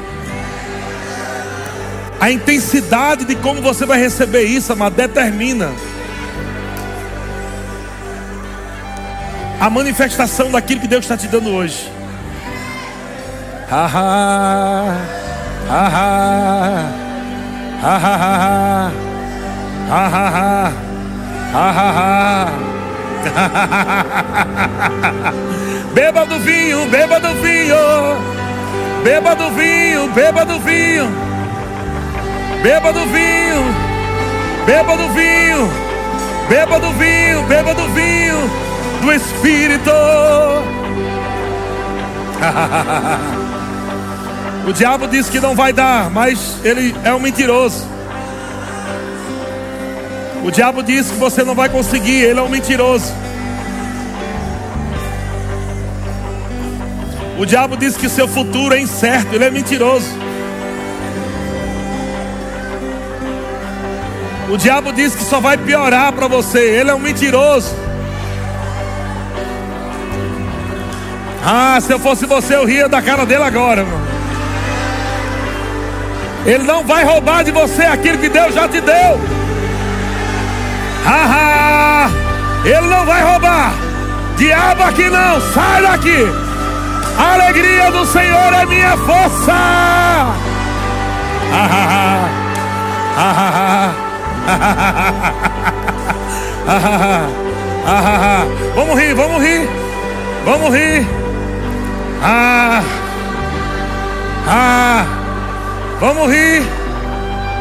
[2.21, 5.71] A intensidade de como você vai receber isso, amado, determina
[9.61, 11.91] a manifestação daquilo que Deus está te dando hoje.
[13.71, 14.97] Ah,
[15.71, 16.91] ah,
[17.83, 18.53] ah,
[25.95, 27.77] Beba do vinho, beba do vinho,
[29.05, 31.28] beba do vinho, beba do vinho.
[32.63, 33.65] Beba do vinho,
[34.67, 35.71] beba do vinho,
[36.49, 38.51] beba do vinho, beba do vinho
[39.01, 39.93] do Espírito.
[44.67, 47.87] o diabo disse que não vai dar, mas ele é um mentiroso.
[50.45, 53.13] O diabo disse que você não vai conseguir, ele é um mentiroso.
[57.39, 60.09] O diabo disse que seu futuro é incerto, ele é mentiroso.
[64.51, 66.59] O diabo diz que só vai piorar para você.
[66.59, 67.75] Ele é um mentiroso.
[71.45, 74.01] Ah, se eu fosse você, eu ria da cara dele agora, irmão.
[76.47, 79.21] Ele não vai roubar de você aquilo que Deus já te deu.
[81.05, 82.11] Haha,
[82.65, 83.73] ele não vai roubar.
[84.37, 86.27] Diabo aqui não, sai daqui.
[87.19, 89.53] A alegria do Senhor é minha força.
[91.51, 92.29] Hahaha,
[93.17, 94.08] hahaha
[98.75, 99.69] vamos rir, vamos rir.
[100.45, 101.07] Vamos rir.
[102.23, 102.83] Ah,
[104.47, 105.05] ah,
[106.01, 106.63] vamos rir.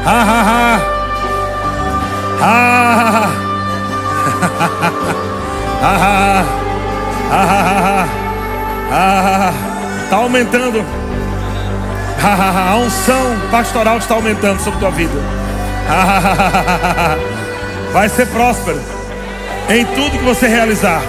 [0.06, 0.80] Ah,
[10.10, 10.86] tá aumentando.
[12.24, 15.37] A unção pastoral está aumentando sobre tua vida.
[17.94, 18.82] Vai ser próspero
[19.70, 21.02] em tudo que você realizar.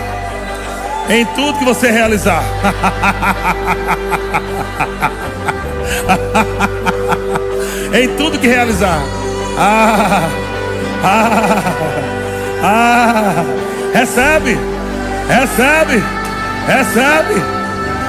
[1.09, 2.43] Em tudo que você realizar.
[7.93, 9.01] em tudo que realizar.
[9.59, 10.29] Ah,
[11.03, 11.63] ah,
[12.63, 13.45] ah,
[13.93, 14.57] recebe,
[15.29, 16.01] recebe,
[16.67, 17.43] recebe,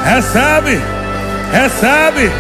[0.04, 0.82] recebe,
[1.52, 2.32] recebe.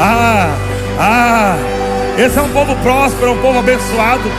[0.00, 0.48] ah,
[0.98, 1.56] ah,
[2.18, 4.30] esse é um povo próspero, é um povo abençoado.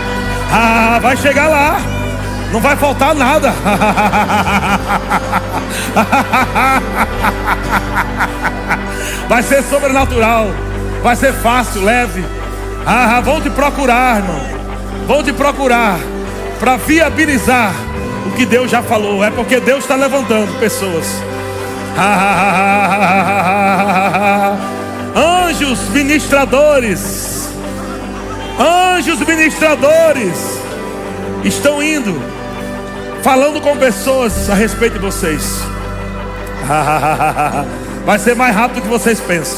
[0.51, 1.81] Ah, vai chegar lá,
[2.51, 3.53] não vai faltar nada.
[9.27, 10.47] vai ser sobrenatural.
[11.01, 12.25] Vai ser fácil, leve.
[12.85, 14.41] Ah, vão te procurar, irmão.
[15.07, 15.99] Vão te procurar
[16.59, 17.73] para viabilizar
[18.25, 19.23] o que Deus já falou.
[19.23, 21.05] É porque Deus está levantando pessoas.
[25.15, 27.49] Anjos ministradores.
[28.59, 30.59] Anjos ministradores.
[31.43, 32.19] estão indo,
[33.21, 35.61] falando com pessoas a respeito de vocês.
[38.05, 39.57] Vai ser mais rápido do que vocês pensam.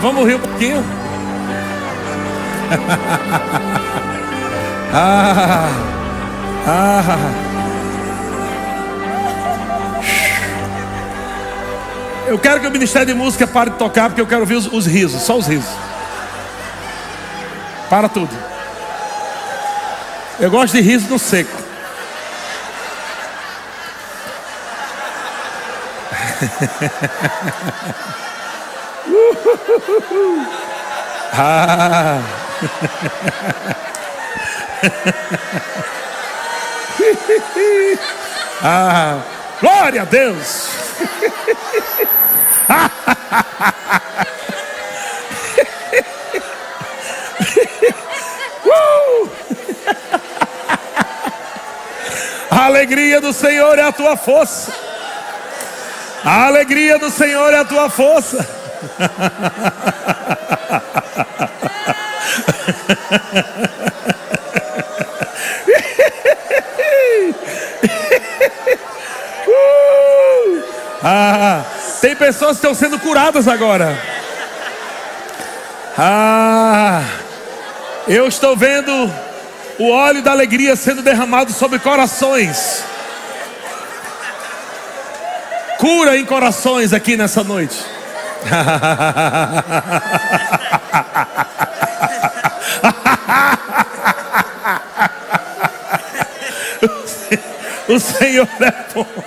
[0.00, 0.84] Vamos rir um pouquinho.
[4.92, 5.68] ah,
[6.66, 7.16] ah.
[12.26, 14.66] Eu quero que o Ministério de Música pare de tocar, porque eu quero ouvir os,
[14.66, 15.70] os risos, só os risos.
[17.88, 18.36] Para tudo.
[20.40, 21.69] Eu gosto de riso no seco.
[31.34, 32.22] ah.
[38.62, 39.18] ah.
[39.60, 40.68] Glória a Deus.
[48.64, 49.28] uh!
[52.50, 54.89] A alegria do Senhor é a tua força.
[56.24, 58.46] A alegria do Senhor é a tua força.
[69.46, 70.62] uh!
[71.02, 71.64] Ah,
[72.02, 73.98] tem pessoas que estão sendo curadas agora.
[75.96, 77.02] Ah,
[78.06, 79.10] eu estou vendo
[79.78, 82.84] o óleo da alegria sendo derramado sobre corações.
[85.80, 87.82] Cura em corações aqui nessa noite.
[97.88, 99.06] o Senhor é bom.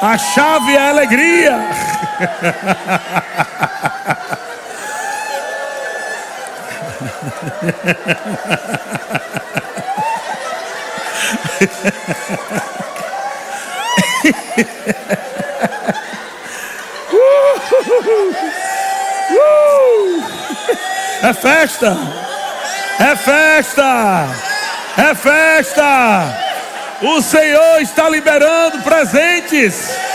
[0.00, 1.58] A chave é a alegria.
[21.20, 21.96] É festa,
[22.98, 24.28] é festa,
[24.96, 26.48] é festa.
[27.02, 30.07] O Senhor está liberando presentes.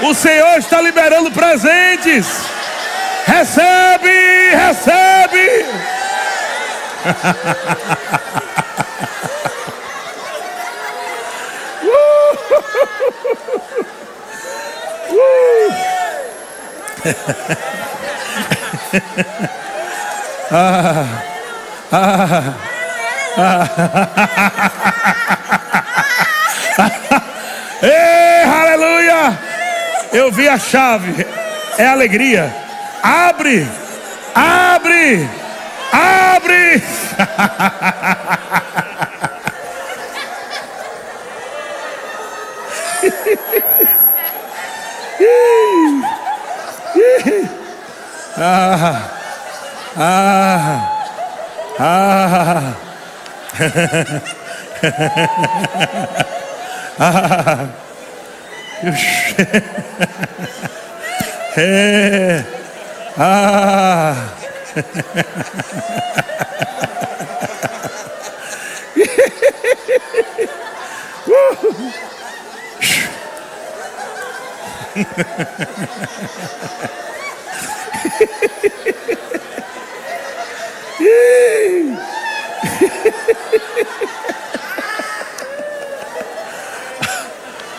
[0.00, 2.26] O Senhor está liberando presentes.
[3.26, 5.66] Recebe, recebe.
[20.50, 21.06] ah,
[21.92, 22.54] ah,
[23.38, 23.68] ah.
[27.80, 29.38] Ei, aleluia!
[30.18, 31.24] Eu vi a chave,
[31.78, 32.52] é alegria.
[33.00, 33.64] Abre,
[34.34, 35.28] abre,
[35.92, 36.82] abre.
[48.36, 49.00] ah,
[49.96, 50.90] ah,
[51.78, 52.74] ah.
[57.00, 57.68] Ah,
[61.56, 62.44] é.
[63.18, 64.14] Ah.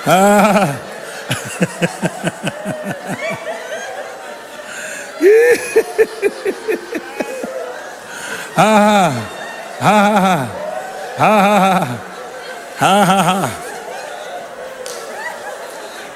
[0.05, 0.88] Ah.
[8.57, 9.13] Ah.
[9.81, 10.47] Ah.
[11.19, 11.87] Ah.
[12.81, 13.49] Ah.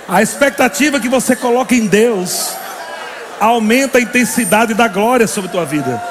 [0.07, 2.53] A expectativa que você coloca em Deus
[3.39, 6.01] aumenta a intensidade da glória sobre tua vida.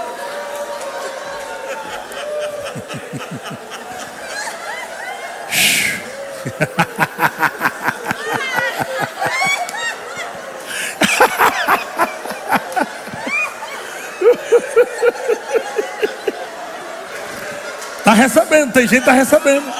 [17.98, 19.72] Está recebendo, tem gente que está recebendo.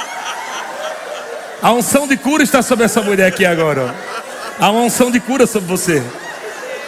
[1.61, 3.93] A unção de cura está sobre essa mulher aqui agora.
[4.59, 6.03] Há uma unção de cura sobre você.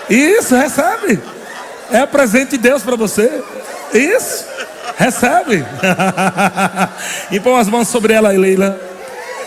[0.10, 1.20] Isso, recebe.
[1.92, 3.44] É presente de Deus para você.
[3.94, 4.46] Isso.
[4.98, 5.66] Recebe.
[7.32, 8.80] e põe as mãos sobre ela aí, Leila.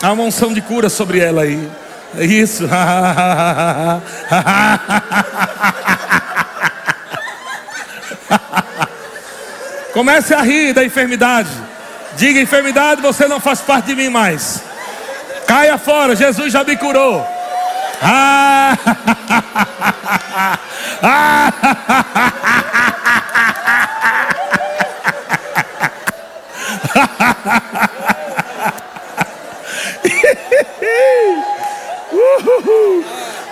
[0.02, 1.68] Há uma unção de cura sobre ela aí.
[2.18, 2.68] Isso.
[9.98, 11.50] Comece a rir da enfermidade.
[12.16, 14.62] Diga, enfermidade, você não faz parte de mim mais.
[15.44, 17.26] Caia fora, Jesus já me curou.
[18.00, 18.78] Ah!
[21.02, 21.52] Ah!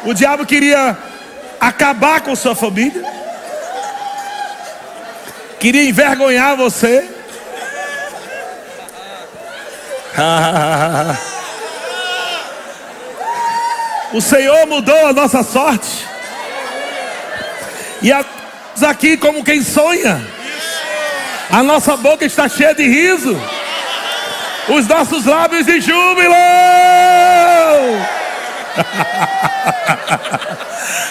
[0.05, 0.97] O diabo queria
[1.61, 3.03] acabar com sua família,
[5.67, 7.09] queria envergonhar você.
[14.13, 16.07] O Senhor mudou a nossa sorte.
[18.01, 20.25] E aqui como quem sonha.
[21.51, 23.37] A nossa boca está cheia de riso.
[24.69, 26.33] Os nossos lábios de júbilo.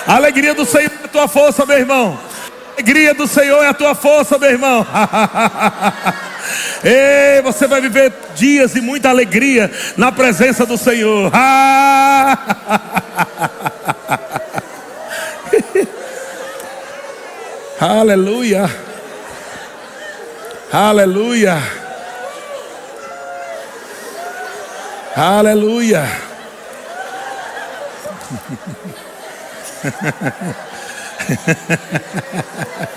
[0.08, 2.18] Alegria do Senhor é tua força, meu irmão.
[2.76, 4.86] Alegria do Senhor é a tua força, meu irmão.
[6.84, 11.32] Ei, você vai viver dias de muita alegria na presença do Senhor.
[17.80, 18.70] Aleluia.
[20.70, 21.58] Aleluia.
[25.16, 26.06] Aleluia.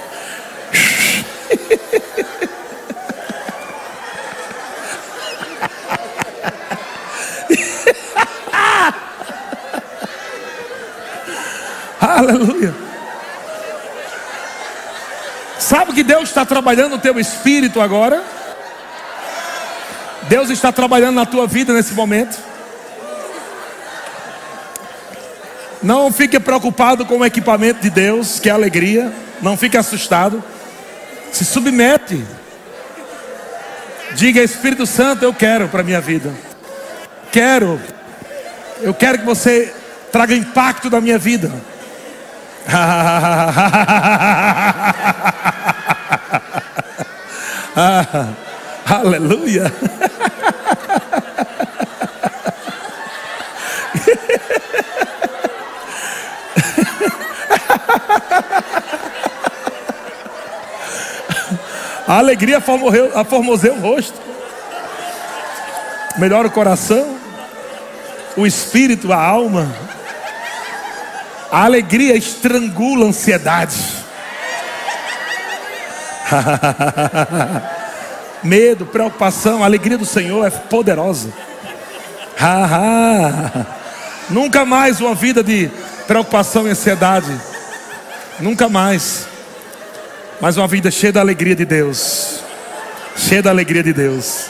[12.00, 12.74] Aleluia.
[15.58, 18.22] Sabe que Deus está trabalhando no teu espírito agora?
[20.28, 22.38] Deus está trabalhando na tua vida nesse momento.
[25.82, 29.12] Não fique preocupado com o equipamento de Deus, que é alegria.
[29.40, 30.42] Não fique assustado.
[31.32, 32.24] Se submete.
[34.14, 36.32] Diga, Espírito Santo, eu quero para minha vida.
[37.30, 37.80] Quero.
[38.80, 39.72] Eu quero que você
[40.10, 41.52] traga impacto na minha vida.
[48.84, 49.72] aleluia.
[62.08, 64.18] A alegria formoseia o rosto.
[66.16, 67.18] Melhora o coração,
[68.34, 69.70] o espírito, a alma.
[71.52, 73.76] A alegria estrangula a ansiedade.
[78.42, 81.28] Medo, preocupação, a alegria do Senhor é poderosa.
[84.30, 85.70] Nunca mais uma vida de
[86.06, 87.30] preocupação e ansiedade.
[88.40, 89.26] Nunca mais.
[90.40, 92.40] Mas uma vida cheia da alegria de Deus.
[93.16, 94.46] Cheia da alegria de Deus.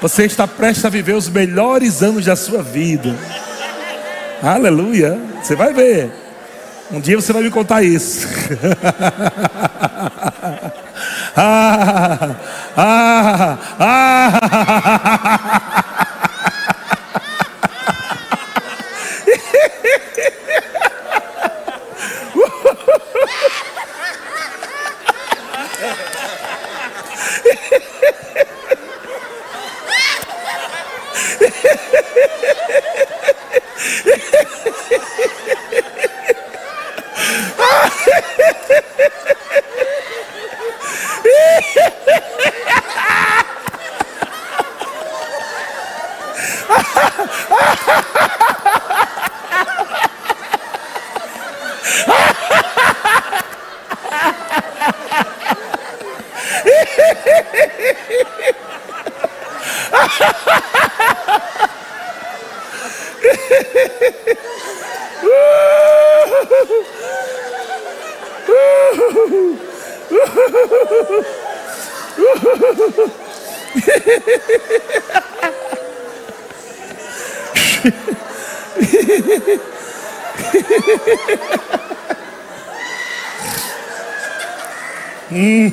[0.00, 3.16] Você está prestes a viver os melhores anos da sua vida.
[4.42, 5.18] Aleluia.
[5.42, 6.10] Você vai ver.
[6.90, 8.28] Um dia você vai me contar isso.
[11.36, 12.36] ah,
[12.76, 15.72] ah, ah.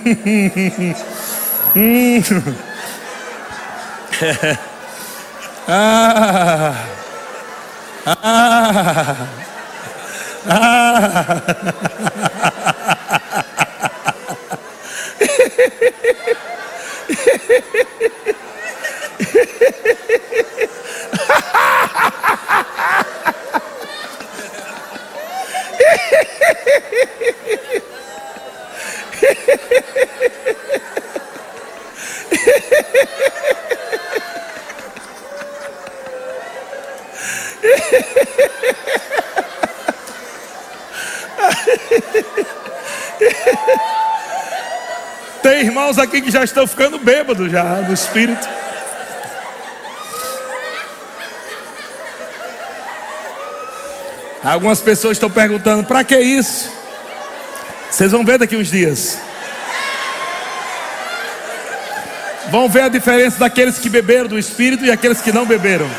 [5.68, 6.76] ah,
[8.06, 9.16] ah,
[10.50, 11.44] ah.
[45.42, 48.48] Tem irmãos aqui que já estão ficando bêbados já no espírito.
[54.44, 56.70] Algumas pessoas estão perguntando: para que isso?
[57.90, 59.20] Vocês vão ver daqui uns dias.
[62.50, 65.90] Vão ver a diferença daqueles que beberam do Espírito e aqueles que não beberam.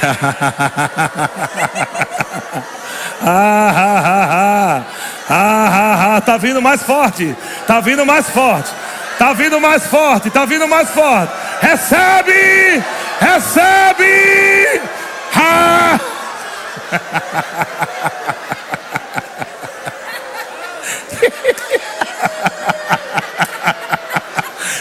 [3.22, 4.84] ah, ah, ah,
[5.28, 7.36] ah, ah, ah, tá vindo mais forte,
[7.70, 8.68] tá vindo mais forte,
[9.16, 11.32] tá vindo mais forte, tá vindo mais forte.
[11.62, 12.82] Recebe,
[13.20, 14.80] recebe.
[15.36, 16.00] Ah.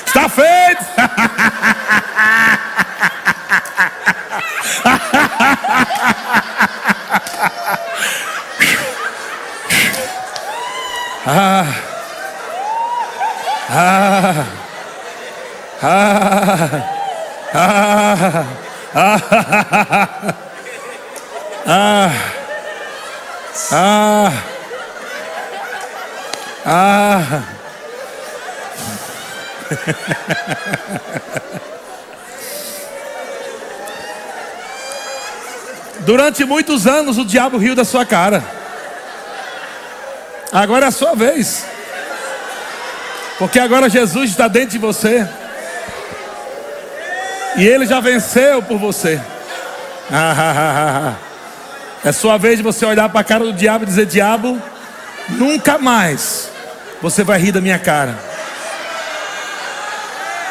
[0.08, 0.86] Está feito.
[11.28, 11.79] Ah.
[36.10, 38.44] Durante muitos anos o diabo riu da sua cara.
[40.52, 41.64] Agora é a sua vez.
[43.38, 45.30] Porque agora Jesus está dentro de você.
[47.58, 49.22] E ele já venceu por você.
[52.04, 54.60] É sua vez de você olhar para a cara do diabo e dizer: Diabo,
[55.30, 56.50] nunca mais
[57.04, 58.18] você vai rir da minha cara.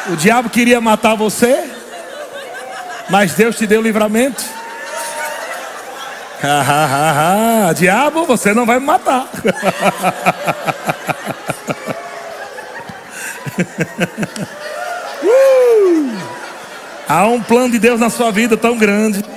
[0.06, 1.68] O diabo queria matar você,
[3.10, 4.57] mas Deus te deu livramento.
[7.76, 9.28] Diabo, você não vai me matar.
[15.22, 16.18] uh!
[17.08, 19.24] Há um plano de Deus na sua vida tão grande.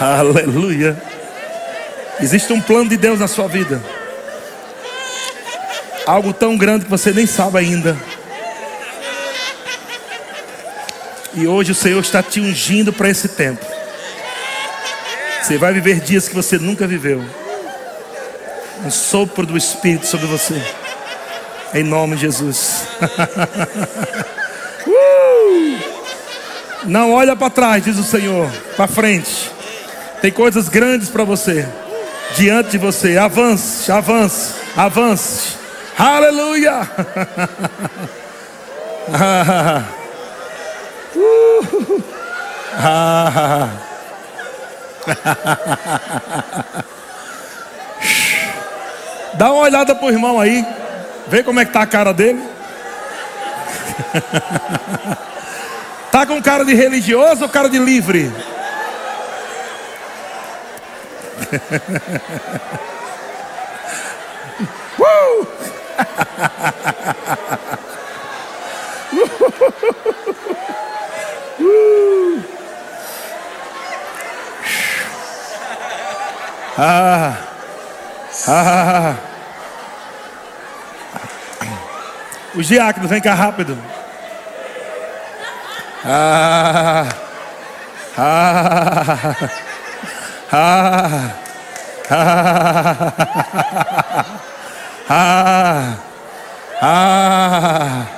[0.00, 0.96] Aleluia.
[2.20, 3.82] Existe um plano de Deus na sua vida.
[6.06, 7.96] Algo tão grande que você nem sabe ainda.
[11.38, 13.64] E hoje o Senhor está te ungindo para esse tempo.
[15.40, 17.24] Você vai viver dias que você nunca viveu.
[18.84, 20.60] Um sopro do Espírito sobre você.
[21.72, 22.88] Em nome de Jesus.
[24.84, 25.78] uh!
[26.86, 28.50] Não olha para trás, diz o Senhor.
[28.76, 29.52] Para frente.
[30.20, 31.68] Tem coisas grandes para você
[32.36, 33.16] diante de você.
[33.16, 35.56] Avance, avance, avance.
[35.96, 36.80] Aleluia.
[49.34, 50.66] Dá uma olhada pro irmão aí.
[51.28, 52.42] Vê como é que tá a cara dele.
[56.10, 58.32] tá com cara de religioso ou cara de livre?
[64.98, 65.46] uh!
[71.58, 72.42] Uh!
[76.80, 77.36] Ah,
[78.46, 79.16] ah,
[82.54, 83.76] os diáconos, vem cá rápido.
[86.04, 87.08] Ah,
[88.16, 89.34] ah.
[90.50, 91.34] Ah,
[92.10, 93.02] ah,
[95.10, 95.96] ah,
[96.80, 98.17] ah,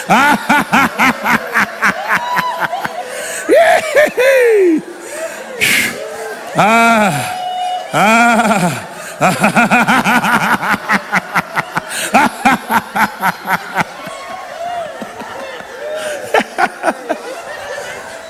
[0.08, 0.92] 아하하.
[6.54, 7.10] 아,
[7.92, 7.98] 아,
[9.18, 9.30] 아,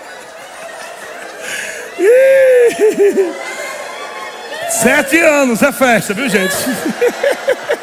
[4.70, 6.56] Sete anos é festa, viu gente?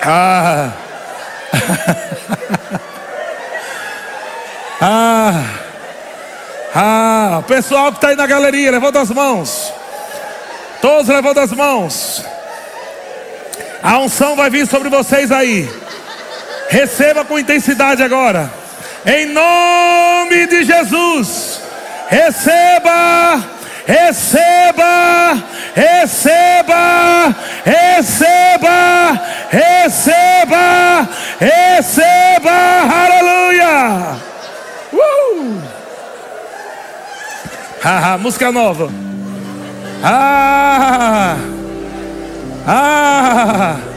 [0.02, 0.72] ah.
[4.80, 5.44] ah.
[6.74, 7.42] Ah.
[7.46, 9.72] Pessoal que está aí na galeria, levanta as mãos.
[10.80, 12.24] Todos levantam as mãos.
[13.82, 15.68] A unção vai vir sobre vocês aí.
[16.70, 18.48] Receba com intensidade agora.
[19.04, 21.60] Em nome de Jesus.
[22.08, 23.42] Receba,
[23.84, 25.42] receba,
[25.74, 27.34] receba,
[27.64, 29.20] receba,
[29.50, 31.08] receba,
[31.40, 32.50] receba.
[33.04, 34.16] Aleluia.
[34.92, 35.60] Uh!
[37.82, 38.92] Haha, música nova.
[40.04, 41.36] Ah!
[42.64, 43.89] Ah!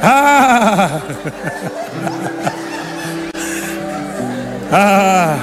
[0.00, 1.02] Ah!
[4.70, 5.38] Ah!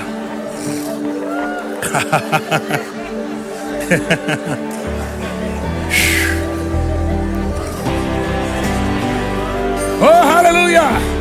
[10.02, 11.15] oh, aleluia!